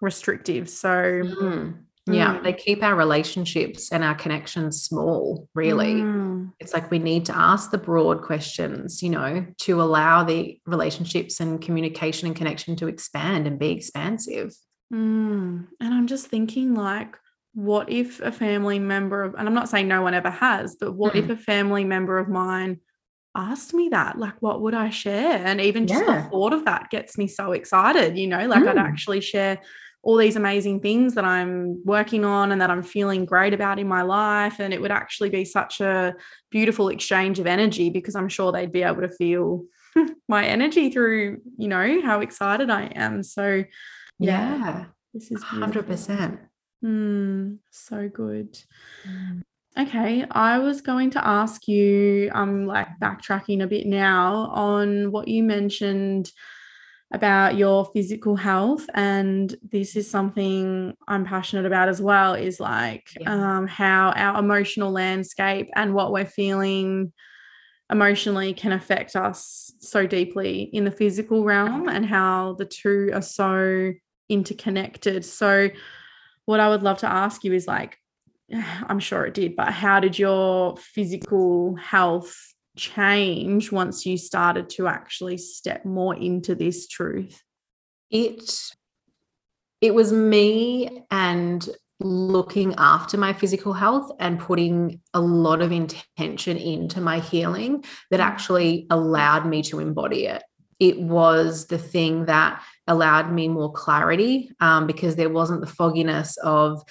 [0.00, 0.68] restrictive.
[0.68, 1.74] So, Mm.
[2.08, 2.42] yeah Mm.
[2.44, 7.36] they keep our relationships and our connections small really Mm, it's like we need to
[7.36, 12.86] ask the broad questions you know to allow the relationships and communication and connection to
[12.86, 14.52] expand and be expansive
[14.92, 15.66] mm.
[15.80, 17.16] And I'm just thinking, like,
[17.54, 20.92] what if a family member of, and I'm not saying no one ever has, but
[20.92, 22.80] what if a family member of mine
[23.34, 24.18] asked me that?
[24.18, 25.40] Like, what would I share?
[25.44, 26.22] And even just Yeah.
[26.24, 28.86] the thought of that gets me so excited, you know, like I'd Mm.
[28.88, 29.60] actually share
[30.02, 33.88] all these amazing things that I'm working on and that I'm feeling great about in
[33.88, 34.60] my life.
[34.60, 36.14] And it would actually be such a
[36.50, 39.64] beautiful exchange of energy because I'm sure they'd be able to feel
[40.28, 43.22] my energy through, you know, how excited I am.
[43.24, 43.64] So,
[44.18, 46.38] yeah, yeah this is 100%
[46.84, 48.58] Mm, so good.
[49.78, 55.28] Okay, I was going to ask you, I'm like backtracking a bit now on what
[55.28, 56.30] you mentioned
[57.12, 58.86] about your physical health.
[58.94, 63.56] And this is something I'm passionate about as well, is like Yeah.
[63.56, 67.12] um, how our emotional landscape and what we're feeling
[67.90, 73.22] emotionally can affect us so deeply in the physical realm and how the two are
[73.22, 73.92] so
[74.28, 75.24] interconnected.
[75.24, 75.70] So,
[76.44, 77.98] what I would love to ask you is like,
[78.52, 82.36] I'm sure it did, but how did your physical health
[82.76, 87.42] change once you started to actually step more into this truth?
[88.10, 88.72] it
[89.80, 91.68] it was me and
[91.98, 98.20] looking after my physical health and putting a lot of intention into my healing that
[98.20, 98.24] mm.
[98.24, 100.42] actually allowed me to embody it
[100.78, 106.36] it was the thing that allowed me more clarity um, because there wasn't the fogginess
[106.38, 106.82] of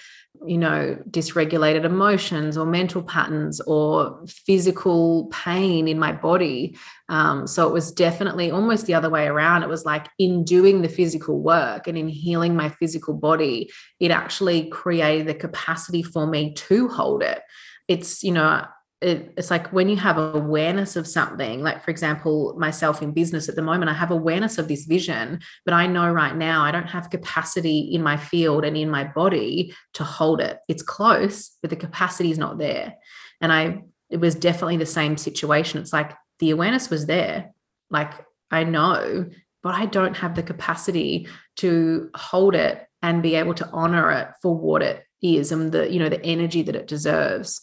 [0.46, 6.78] you know, dysregulated emotions or mental patterns or physical pain in my body.
[7.10, 9.64] Um, so it was definitely almost the other way around.
[9.64, 14.12] It was like in doing the physical work and in healing my physical body, it
[14.12, 17.42] actually created the capacity for me to hold it.
[17.88, 18.66] It's, you know,
[19.06, 23.48] it, it's like when you have awareness of something like for example myself in business
[23.48, 26.72] at the moment i have awareness of this vision but i know right now i
[26.72, 30.60] don't have capacity in my field and in my body to hold it.
[30.68, 32.96] It's close but the capacity is not there.
[33.42, 35.82] And i it was definitely the same situation.
[35.82, 37.52] It's like the awareness was there.
[37.92, 38.12] Like
[38.50, 39.26] i know
[39.64, 41.28] but i don't have the capacity
[41.58, 45.92] to hold it and be able to honor it for what it is and the
[45.92, 47.62] you know the energy that it deserves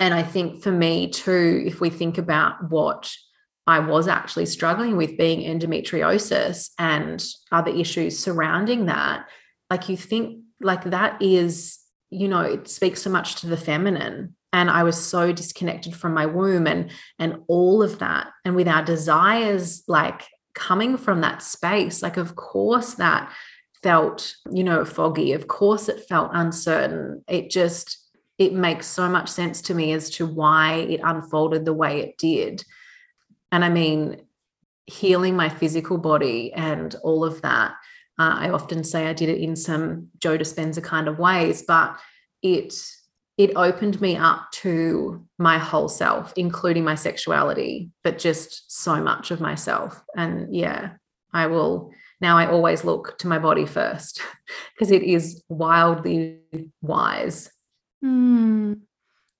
[0.00, 3.12] and I think for me too, if we think about what
[3.66, 7.22] I was actually struggling with being endometriosis and
[7.52, 9.26] other issues surrounding that,
[9.68, 11.78] like you think like that is,
[12.08, 14.34] you know, it speaks so much to the feminine.
[14.54, 18.28] And I was so disconnected from my womb and and all of that.
[18.46, 23.30] And with our desires like coming from that space, like of course that
[23.82, 25.34] felt, you know, foggy.
[25.34, 27.22] Of course it felt uncertain.
[27.28, 27.99] It just
[28.40, 32.16] it makes so much sense to me as to why it unfolded the way it
[32.16, 32.64] did.
[33.52, 34.22] And I mean,
[34.86, 37.72] healing my physical body and all of that.
[38.18, 41.98] Uh, I often say I did it in some Joe Dispenza kind of ways, but
[42.42, 42.74] it
[43.36, 49.30] it opened me up to my whole self, including my sexuality, but just so much
[49.30, 50.02] of myself.
[50.16, 50.92] And yeah,
[51.32, 54.22] I will now I always look to my body first
[54.74, 56.40] because it is wildly
[56.80, 57.50] wise
[58.04, 58.80] Mm,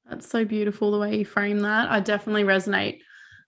[0.08, 1.90] that's so beautiful the way you frame that.
[1.90, 3.00] I definitely resonate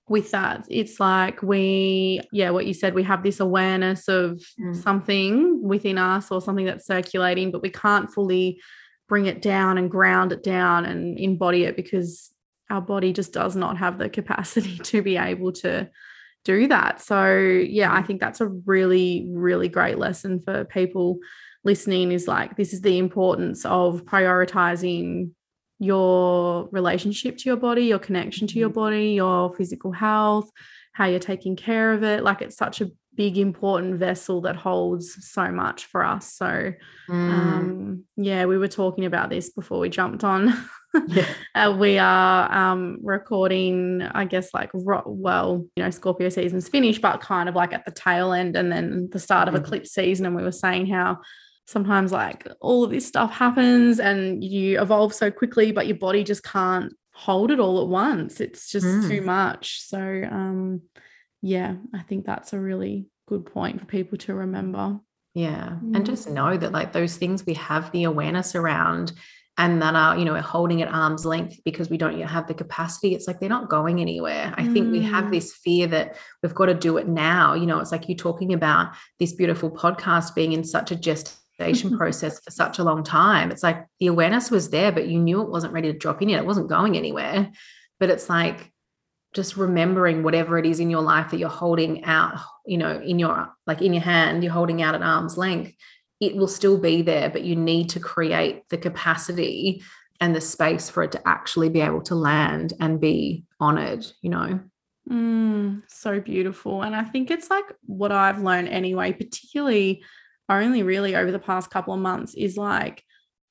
[0.08, 0.64] with that.
[0.68, 4.76] It's like we, yeah, what you said, we have this awareness of mm.
[4.76, 8.60] something within us or something that's circulating, but we can't fully
[9.08, 12.32] bring it down and ground it down and embody it because
[12.70, 15.88] our body just does not have the capacity to be able to
[16.44, 17.00] do that.
[17.00, 18.06] So, yeah, I mm.
[18.06, 21.18] think that's a really, really great lesson for people
[21.64, 25.30] listening is like this is the importance of prioritizing
[25.78, 28.80] your relationship to your body, your connection to your mm-hmm.
[28.80, 30.50] body, your physical health,
[30.92, 32.22] how you're taking care of it.
[32.22, 36.32] Like it's such a big, important vessel that holds so much for us.
[36.32, 36.72] So,
[37.08, 37.12] mm.
[37.12, 40.66] um, yeah, we were talking about this before we jumped on.
[41.08, 41.26] yeah.
[41.54, 47.20] uh, we are um, recording, I guess, like, well, you know, Scorpio season's finished, but
[47.20, 49.58] kind of like at the tail end and then the start of mm.
[49.58, 50.26] eclipse season.
[50.26, 51.18] And we were saying how
[51.66, 56.24] sometimes like all of this stuff happens and you evolve so quickly but your body
[56.24, 59.08] just can't hold it all at once it's just mm.
[59.08, 59.98] too much so
[60.30, 60.80] um
[61.40, 64.98] yeah i think that's a really good point for people to remember
[65.34, 65.94] yeah mm.
[65.94, 69.12] and just know that like those things we have the awareness around
[69.58, 72.46] and that are you know we're holding at arm's length because we don't yet have
[72.46, 74.72] the capacity it's like they're not going anywhere i mm.
[74.72, 75.30] think we have mm.
[75.30, 78.52] this fear that we've got to do it now you know it's like you're talking
[78.52, 81.38] about this beautiful podcast being in such a just
[81.96, 83.50] process for such a long time.
[83.50, 86.28] It's like the awareness was there, but you knew it wasn't ready to drop in
[86.28, 86.40] yet.
[86.40, 87.50] It wasn't going anywhere.
[87.98, 88.72] But it's like
[89.32, 93.18] just remembering whatever it is in your life that you're holding out, you know, in
[93.18, 95.74] your like in your hand, you're holding out at arm's length.
[96.20, 99.82] It will still be there, but you need to create the capacity
[100.20, 104.30] and the space for it to actually be able to land and be honored, you
[104.30, 104.60] know.
[105.10, 106.82] Mm, so beautiful.
[106.82, 110.04] And I think it's like what I've learned anyway, particularly
[110.60, 113.02] only really over the past couple of months is like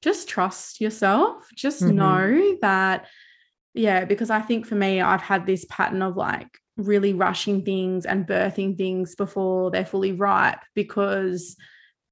[0.01, 1.95] just trust yourself just mm-hmm.
[1.95, 3.07] know that
[3.73, 8.05] yeah because i think for me i've had this pattern of like really rushing things
[8.05, 11.55] and birthing things before they're fully ripe because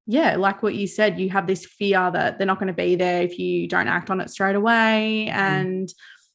[0.06, 2.96] yeah like what you said you have this fear that they're not going to be
[2.96, 5.40] there if you don't act on it straight away mm-hmm.
[5.40, 5.94] and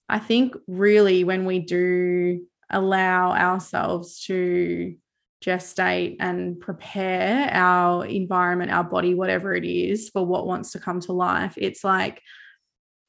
[0.09, 2.41] i think really when we do
[2.71, 4.95] allow ourselves to
[5.45, 11.01] gestate and prepare our environment, our body, whatever it is, for what wants to come
[11.01, 11.55] to life.
[11.57, 12.23] It's like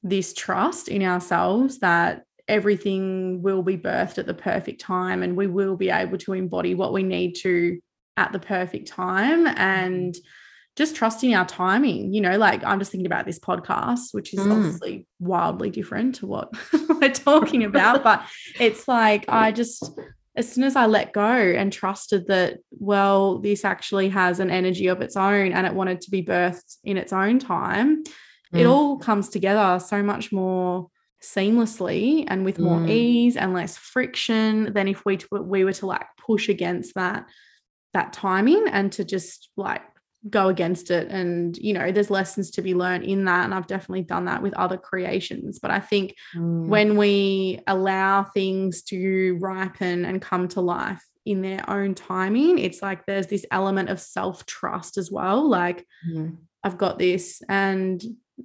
[0.04, 5.48] this trust in ourselves that everything will be birthed at the perfect time and we
[5.48, 7.80] will be able to embody what we need to
[8.18, 10.16] at the perfect time and
[10.76, 14.40] just trusting our timing you know like i'm just thinking about this podcast which is
[14.42, 14.52] mm.
[14.52, 16.50] obviously wildly different to what
[16.90, 18.24] we're talking about but
[18.60, 19.90] it's like i just
[20.36, 24.88] as soon as I let go and trusted that, well, this actually has an energy
[24.88, 28.60] of its own and it wanted to be birthed in its own time, mm.
[28.60, 30.90] it all comes together so much more
[31.24, 32.90] seamlessly and with more mm.
[32.90, 37.26] ease and less friction than if we we were to like push against that
[37.94, 39.82] that timing and to just like
[40.30, 41.10] go against it.
[41.10, 43.46] And you know there's lessons to be learned in that.
[43.46, 45.60] And I've definitely done that with other creations.
[45.60, 46.68] But I think mm.
[46.68, 52.84] when we allow things to ripen and come to life in their own timing it's
[52.84, 55.48] like there's this element of self trust as well.
[55.48, 56.38] Like mm.
[56.64, 58.04] I've got this and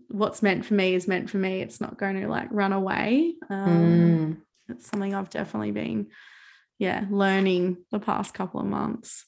[0.09, 1.61] what's meant for me is meant for me.
[1.61, 3.35] It's not going to like run away.
[3.49, 4.75] Um, mm.
[4.75, 6.09] it's something I've definitely been
[6.79, 9.27] yeah learning the past couple of months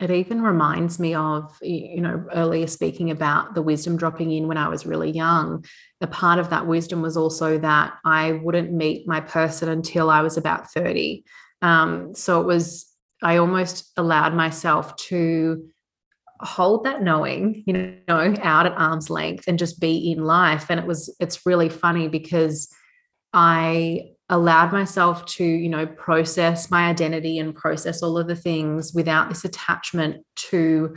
[0.00, 4.56] it even reminds me of, you know, earlier speaking about the wisdom dropping in when
[4.56, 5.64] I was really young.
[6.00, 10.22] A part of that wisdom was also that I wouldn't meet my person until I
[10.22, 11.22] was about 30.
[11.60, 12.86] Um, so it was,
[13.22, 15.68] I almost allowed myself to
[16.40, 17.74] hold that knowing, you
[18.08, 20.66] know, out at arm's length and just be in life.
[20.70, 22.74] And it was, it's really funny because
[23.34, 28.94] I allowed myself to, you know, process my identity and process all of the things
[28.94, 30.96] without this attachment to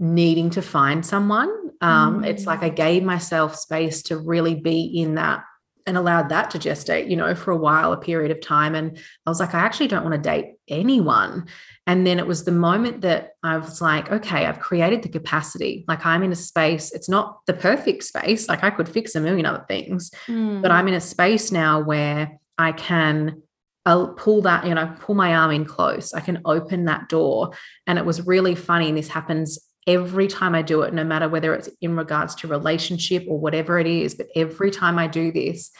[0.00, 1.50] needing to find someone.
[1.80, 2.26] Um, mm.
[2.26, 5.44] It's like I gave myself space to really be in that
[5.86, 8.74] and allowed that to gestate, you know, for a while, a period of time.
[8.74, 11.46] And I was like, I actually don't want to date anyone.
[11.86, 15.84] And then it was the moment that I was like, okay, I've created the capacity.
[15.86, 18.48] Like I'm in a space, it's not the perfect space.
[18.48, 20.62] Like I could fix a million other things, mm.
[20.62, 23.42] but I'm in a space now where I can
[23.86, 26.14] I'll pull that, you know, pull my arm in close.
[26.14, 27.52] I can open that door.
[27.86, 28.88] And it was really funny.
[28.88, 32.48] And this happens every time I do it, no matter whether it's in regards to
[32.48, 34.14] relationship or whatever it is.
[34.14, 35.70] But every time I do this,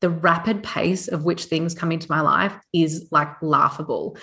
[0.00, 4.18] the rapid pace of which things come into my life is like laughable.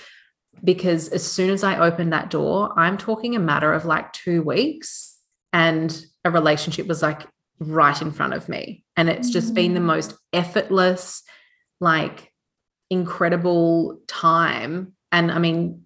[0.63, 4.41] Because as soon as I open that door, I'm talking a matter of like two
[4.41, 5.17] weeks,
[5.51, 7.27] and a relationship was like
[7.59, 8.85] right in front of me.
[8.95, 9.85] And it's just been the mm.
[9.85, 11.23] most effortless,
[11.79, 12.31] like
[12.89, 14.93] incredible time.
[15.11, 15.85] And I mean,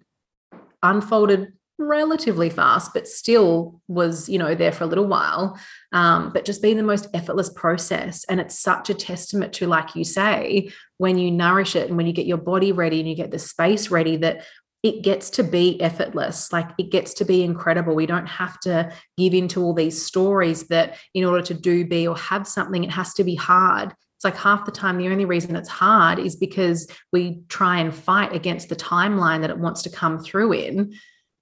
[0.82, 5.58] unfolded relatively fast, but still was, you know, there for a little while.
[5.92, 8.24] Um, but just being the most effortless process.
[8.28, 12.06] And it's such a testament to, like you say, when you nourish it and when
[12.06, 14.44] you get your body ready and you get the space ready, that
[14.82, 16.52] it gets to be effortless.
[16.52, 17.94] Like it gets to be incredible.
[17.94, 22.06] We don't have to give into all these stories that in order to do, be,
[22.06, 23.94] or have something, it has to be hard.
[24.20, 27.94] It's like half the time, the only reason it's hard is because we try and
[27.94, 30.92] fight against the timeline that it wants to come through in.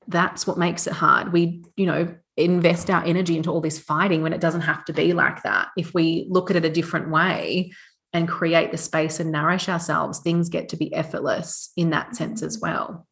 [0.07, 1.33] That's what makes it hard.
[1.33, 4.93] We, you know, invest our energy into all this fighting when it doesn't have to
[4.93, 5.71] be like that.
[5.77, 7.73] If we look at it a different way
[8.13, 12.45] and create the space and nourish ourselves, things get to be effortless in that sense
[12.45, 13.09] as well.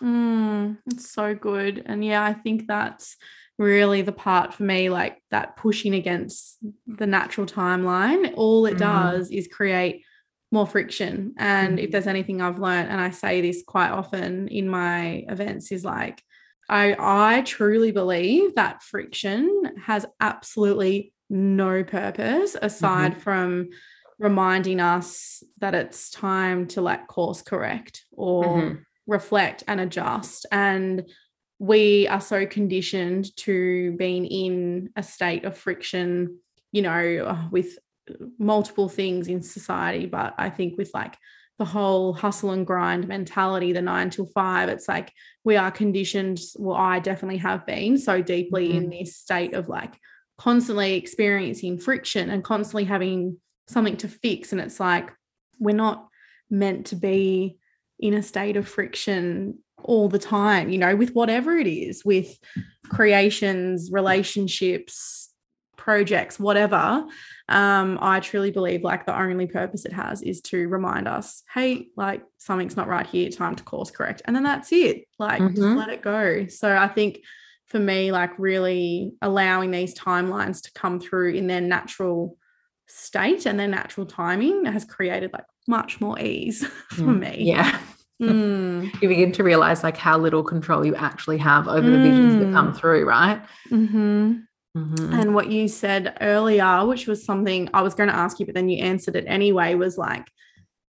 [0.00, 1.82] Mm, it's so good.
[1.86, 3.16] And yeah, I think that's
[3.58, 8.78] really the part for me like that pushing against the natural timeline all it mm.
[8.78, 10.04] does is create
[10.50, 11.84] more friction and mm.
[11.84, 15.84] if there's anything i've learned and i say this quite often in my events is
[15.84, 16.22] like
[16.68, 23.20] i i truly believe that friction has absolutely no purpose aside mm-hmm.
[23.20, 23.68] from
[24.18, 28.74] reminding us that it's time to like course correct or mm-hmm.
[29.06, 31.04] reflect and adjust and
[31.62, 36.38] we are so conditioned to being in a state of friction,
[36.72, 37.78] you know, uh, with
[38.36, 40.06] multiple things in society.
[40.06, 41.16] But I think with like
[41.60, 45.12] the whole hustle and grind mentality, the nine till five, it's like
[45.44, 46.40] we are conditioned.
[46.56, 48.78] Well, I definitely have been so deeply mm-hmm.
[48.78, 49.94] in this state of like
[50.38, 53.36] constantly experiencing friction and constantly having
[53.68, 54.50] something to fix.
[54.50, 55.12] And it's like
[55.60, 56.08] we're not
[56.50, 57.58] meant to be
[58.00, 62.38] in a state of friction all the time, you know, with whatever it is, with
[62.88, 65.30] creations, relationships,
[65.76, 67.04] projects, whatever.
[67.48, 71.88] Um, I truly believe like the only purpose it has is to remind us, hey,
[71.96, 74.22] like something's not right here, time to course correct.
[74.24, 75.08] And then that's it.
[75.18, 75.56] Like mm-hmm.
[75.56, 76.46] just let it go.
[76.46, 77.18] So I think
[77.66, 82.36] for me, like really allowing these timelines to come through in their natural
[82.86, 87.18] state and their natural timing has created like much more ease for mm.
[87.20, 87.44] me.
[87.44, 87.80] Yeah.
[88.20, 88.92] Mm.
[89.02, 91.92] you begin to realize like how little control you actually have over mm.
[91.92, 92.76] the visions that come mm.
[92.76, 93.42] through, right?
[93.70, 94.32] Mm-hmm.
[94.76, 95.12] Mm-hmm.
[95.12, 98.54] And what you said earlier, which was something I was going to ask you, but
[98.54, 100.26] then you answered it anyway, was like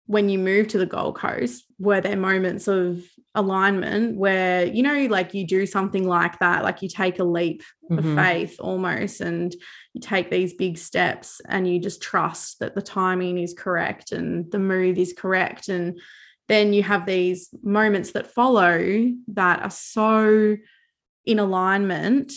[0.07, 3.03] when you moved to the Gold Coast, were there moments of
[3.33, 7.63] alignment where, you know, like you do something like that, like you take a leap
[7.91, 8.17] mm-hmm.
[8.17, 9.53] of faith almost, and
[9.93, 14.49] you take these big steps and you just trust that the timing is correct and
[14.51, 15.69] the move is correct.
[15.69, 15.99] And
[16.47, 20.55] then you have these moments that follow that are so
[21.25, 22.31] in alignment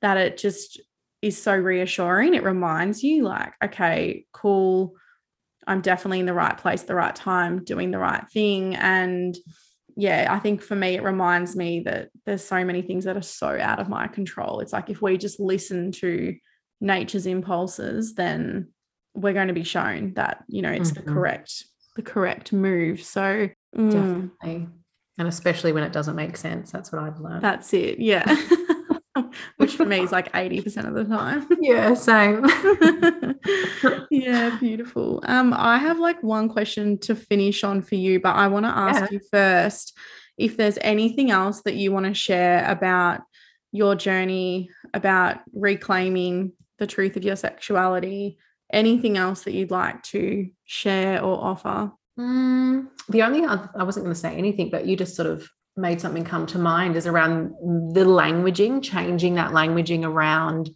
[0.00, 0.80] that it just
[1.20, 2.34] is so reassuring.
[2.34, 4.94] It reminds you, like, okay, cool.
[5.66, 8.74] I'm definitely in the right place, the right time, doing the right thing.
[8.74, 9.36] And
[9.96, 13.22] yeah, I think for me, it reminds me that there's so many things that are
[13.22, 14.60] so out of my control.
[14.60, 16.34] It's like if we just listen to
[16.80, 18.68] nature's impulses, then
[19.14, 21.04] we're going to be shown that, you know, it's mm-hmm.
[21.04, 21.64] the correct,
[21.96, 23.02] the correct move.
[23.02, 24.68] So mm, definitely.
[25.18, 26.70] And especially when it doesn't make sense.
[26.70, 27.42] That's what I've learned.
[27.42, 27.98] That's it.
[27.98, 28.24] Yeah.
[29.58, 31.46] Which for me is like 80% of the time.
[31.60, 32.44] Yeah, same.
[34.10, 35.22] yeah, beautiful.
[35.26, 38.70] Um, I have like one question to finish on for you, but I want to
[38.70, 39.08] ask yeah.
[39.12, 39.96] you first
[40.38, 43.20] if there's anything else that you want to share about
[43.70, 48.38] your journey, about reclaiming the truth of your sexuality,
[48.72, 51.92] anything else that you'd like to share or offer?
[52.18, 55.48] Mm, the only other, I wasn't going to say anything, but you just sort of
[55.76, 57.50] made something come to mind is around
[57.94, 60.70] the languaging, changing that languaging around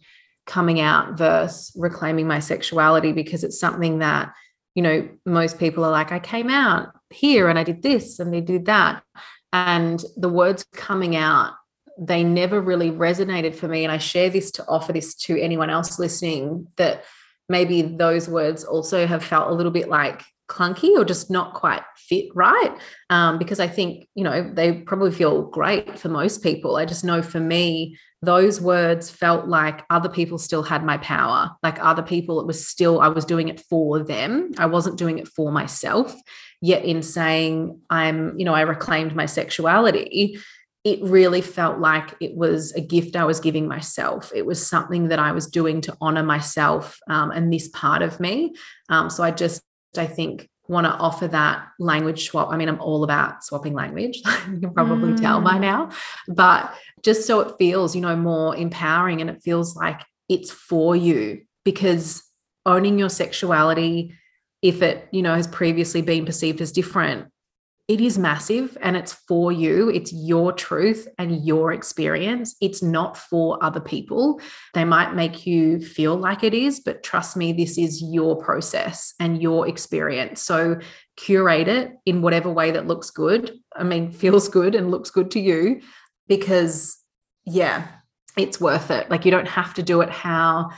[0.45, 4.33] coming out versus reclaiming my sexuality because it's something that,
[4.73, 8.33] you know, most people are like, I came out here and I did this and
[8.33, 9.03] they did that.
[9.53, 11.53] And the words coming out,
[11.99, 13.83] they never really resonated for me.
[13.83, 17.03] And I share this to offer this to anyone else listening that
[17.49, 21.81] maybe those words also have felt a little bit like clunky or just not quite
[21.97, 22.77] fit right
[23.09, 26.77] um, because i think you know they probably feel great for most people.
[26.77, 31.51] I just know for me those words felt like other people still had my power.
[31.61, 34.51] Like other people it was still i was doing it for them.
[34.57, 36.15] I wasn't doing it for myself.
[36.61, 40.39] Yet in saying i'm you know i reclaimed my sexuality
[40.87, 44.31] it really felt like it was a gift I was giving myself.
[44.33, 48.21] It was something that I was doing to honor myself um, and this part of
[48.21, 48.55] me.
[48.87, 49.61] Um, so I just
[49.97, 52.49] I think, want to offer that language swap.
[52.51, 54.21] I mean, I'm all about swapping language.
[54.51, 55.21] you can probably mm.
[55.21, 55.61] tell by mm.
[55.61, 55.91] now,
[56.27, 56.73] but
[57.03, 61.43] just so it feels, you know, more empowering and it feels like it's for you
[61.63, 62.23] because
[62.65, 64.13] owning your sexuality,
[64.61, 67.31] if it, you know, has previously been perceived as different,
[67.87, 69.89] it is massive and it's for you.
[69.89, 72.55] It's your truth and your experience.
[72.59, 74.41] It's not for other people.
[74.73, 79.13] They might make you feel like it is, but trust me, this is your process
[79.21, 80.41] and your experience.
[80.41, 80.79] So
[81.15, 83.57] curate it in whatever way that looks good.
[83.73, 85.81] I mean, feels good and looks good to you
[86.27, 86.97] because,
[87.45, 87.87] yeah,
[88.37, 89.09] it's worth it.
[89.09, 90.71] Like you don't have to do it how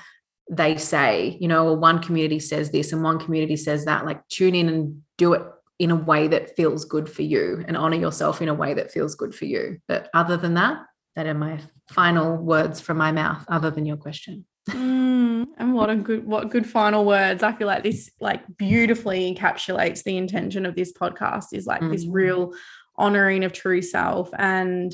[0.52, 4.06] they say, you know, one community says this and one community says that.
[4.06, 5.42] Like tune in and do it
[5.80, 8.92] in a way that feels good for you and honor yourself in a way that
[8.92, 9.80] feels good for you.
[9.88, 10.84] But other than that,
[11.16, 11.60] that are my
[11.90, 14.46] final words from my mouth, other than your question.
[14.70, 17.42] Mm, and what a good what good final words.
[17.42, 21.92] I feel like this like beautifully encapsulates the intention of this podcast is like mm.
[21.92, 22.54] this real
[22.98, 24.94] honoring of true self and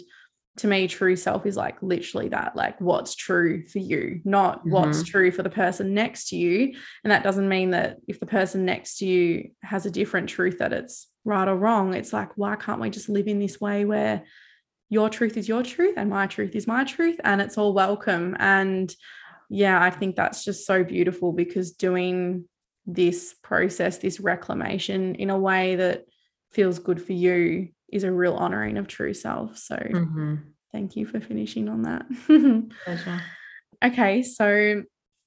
[0.57, 4.71] to me true self is like literally that like what's true for you not mm-hmm.
[4.71, 6.75] what's true for the person next to you.
[7.03, 10.59] And that doesn't mean that if the person next to you has a different truth
[10.59, 11.93] that it's right or wrong.
[11.93, 14.23] It's like why can't we just live in this way where
[14.89, 18.35] your truth is your truth and my truth is my truth and it's all welcome?
[18.39, 18.93] And
[19.49, 22.45] yeah i think that's just so beautiful because doing
[22.85, 26.05] this process this reclamation in a way that
[26.51, 29.57] feels good for you is a real honoring of true self.
[29.57, 30.35] So mm-hmm.
[30.71, 32.05] thank you for finishing on that.
[32.85, 33.21] Pleasure.
[33.83, 34.83] Okay, so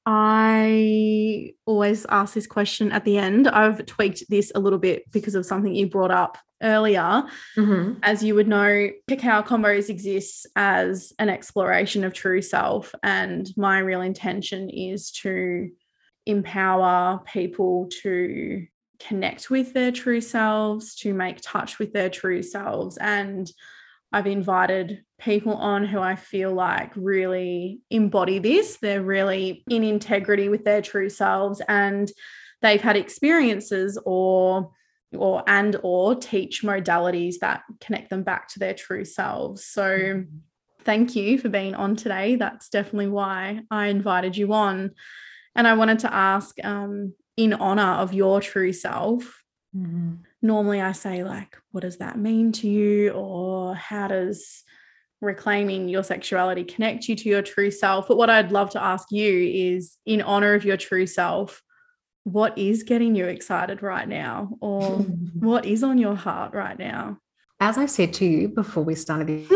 [0.07, 3.47] I always ask this question at the end.
[3.47, 7.25] I've tweaked this a little bit because of something you brought up earlier.
[7.57, 7.99] Mm-hmm.
[8.03, 12.95] As you would know, Cacao Convos exists as an exploration of true self.
[13.03, 15.69] And my real intention is to
[16.25, 18.67] empower people to
[19.01, 22.97] connect with their true selves, to make touch with their true selves.
[22.97, 23.51] And
[24.13, 28.79] I've invited people on who I feel like really embody this.
[28.79, 32.11] They're really in integrity with their true selves and
[32.63, 34.71] they've had experiences or
[35.17, 39.65] or and or teach modalities that connect them back to their true selves.
[39.65, 40.37] So mm-hmm.
[40.85, 42.37] thank you for being on today.
[42.37, 44.93] That's definitely why I invited you on.
[45.55, 49.45] And I wanted to ask um, in honor of your true self.
[49.75, 50.15] Mm-hmm.
[50.43, 53.11] Normally, I say, like, what does that mean to you?
[53.13, 54.65] Or how does
[55.21, 58.09] reclaiming your sexuality connect you to your true self?
[58.09, 61.63] But what I'd love to ask you is, in honor of your true self,
[62.25, 64.51] what is getting you excited right now?
[64.61, 64.97] Or
[65.39, 67.19] what is on your heart right now?
[67.61, 69.47] As I said to you before we started,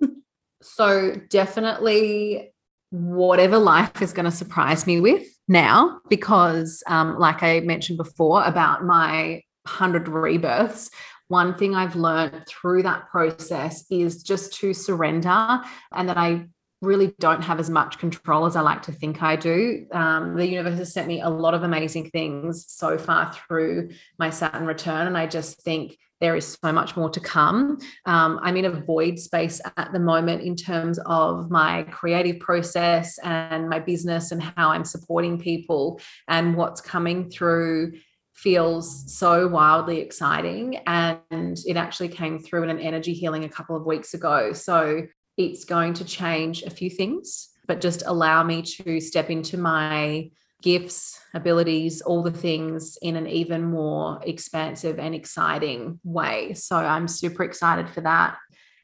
[0.62, 2.54] so definitely
[2.90, 8.44] whatever life is going to surprise me with now because, um, like I mentioned before
[8.44, 10.90] about my 100 rebirths,
[11.28, 15.60] one thing I've learned through that process is just to surrender
[15.92, 16.46] and that I
[16.80, 19.86] really don't have as much control as I like to think I do.
[19.92, 24.30] Um, the universe has sent me a lot of amazing things so far through my
[24.30, 25.06] Saturn return.
[25.06, 27.78] And I just think there is so much more to come.
[28.04, 33.18] Um, I'm in a void space at the moment in terms of my creative process
[33.18, 37.92] and my business and how I'm supporting people and what's coming through
[38.34, 40.76] feels so wildly exciting.
[40.86, 44.52] And it actually came through in an energy healing a couple of weeks ago.
[44.52, 45.06] So
[45.36, 50.30] it's going to change a few things, but just allow me to step into my
[50.62, 56.54] gifts, abilities, all the things in an even more expansive and exciting way.
[56.54, 58.36] So I'm super excited for that.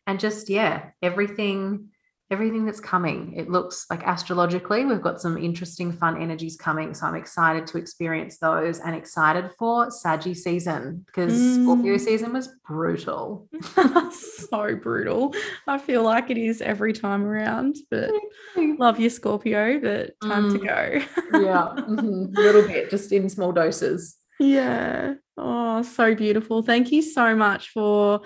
[0.07, 1.89] And just, yeah, everything
[2.35, 3.32] everything that's coming.
[3.37, 6.93] It looks like astrologically, we've got some interesting, fun energies coming.
[6.93, 11.62] So I'm excited to experience those and excited for Saggy season because mm.
[11.62, 13.49] Scorpio season was brutal.
[14.11, 15.32] so brutal.
[15.68, 18.11] I feel like it is every time around, but
[18.57, 20.53] love your Scorpio, but time mm.
[20.53, 21.39] to go.
[21.39, 22.37] yeah, mm-hmm.
[22.37, 24.16] a little bit, just in small doses.
[24.41, 25.14] Yeah.
[25.37, 26.62] Oh, so beautiful.
[26.62, 28.22] Thank you so much for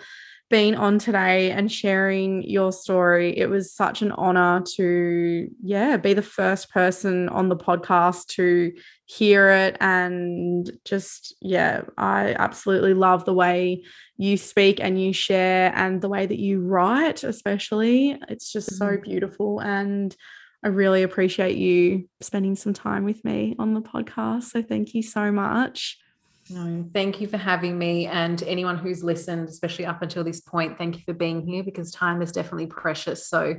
[0.50, 3.36] being on today and sharing your story.
[3.36, 8.72] It was such an honor to, yeah, be the first person on the podcast to
[9.04, 9.76] hear it.
[9.80, 13.84] And just, yeah, I absolutely love the way
[14.16, 18.18] you speak and you share and the way that you write, especially.
[18.28, 19.02] It's just so mm-hmm.
[19.02, 19.60] beautiful.
[19.60, 20.16] And
[20.64, 24.44] I really appreciate you spending some time with me on the podcast.
[24.44, 25.98] So thank you so much.
[26.50, 28.06] No, thank you for having me.
[28.06, 31.90] And anyone who's listened, especially up until this point, thank you for being here because
[31.90, 33.26] time is definitely precious.
[33.26, 33.56] So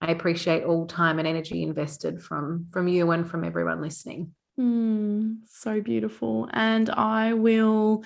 [0.00, 4.34] I appreciate all time and energy invested from from you and from everyone listening.
[4.58, 6.48] Mm, so beautiful.
[6.52, 8.04] And I will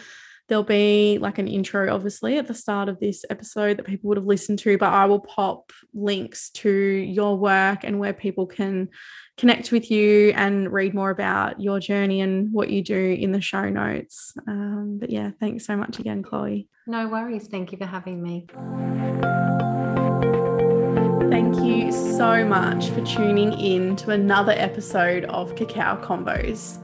[0.48, 4.16] there'll be like an intro obviously at the start of this episode that people would
[4.16, 8.88] have listened to but i will pop links to your work and where people can
[9.36, 13.40] connect with you and read more about your journey and what you do in the
[13.40, 14.32] show notes.
[14.48, 16.68] Um, but yeah, thanks so much again, Chloe.
[16.86, 17.48] No worries.
[17.48, 18.46] Thank you for having me.
[21.30, 26.82] Thank you so much for tuning in to another episode of Cacao Convos.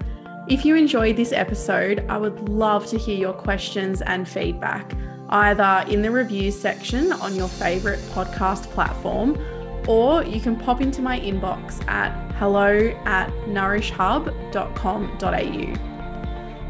[0.48, 4.92] If you enjoyed this episode, I would love to hear your questions and feedback,
[5.30, 9.38] either in the reviews section on your favourite podcast platform
[9.86, 15.92] or you can pop into my inbox at hello at nourishhub.com.au.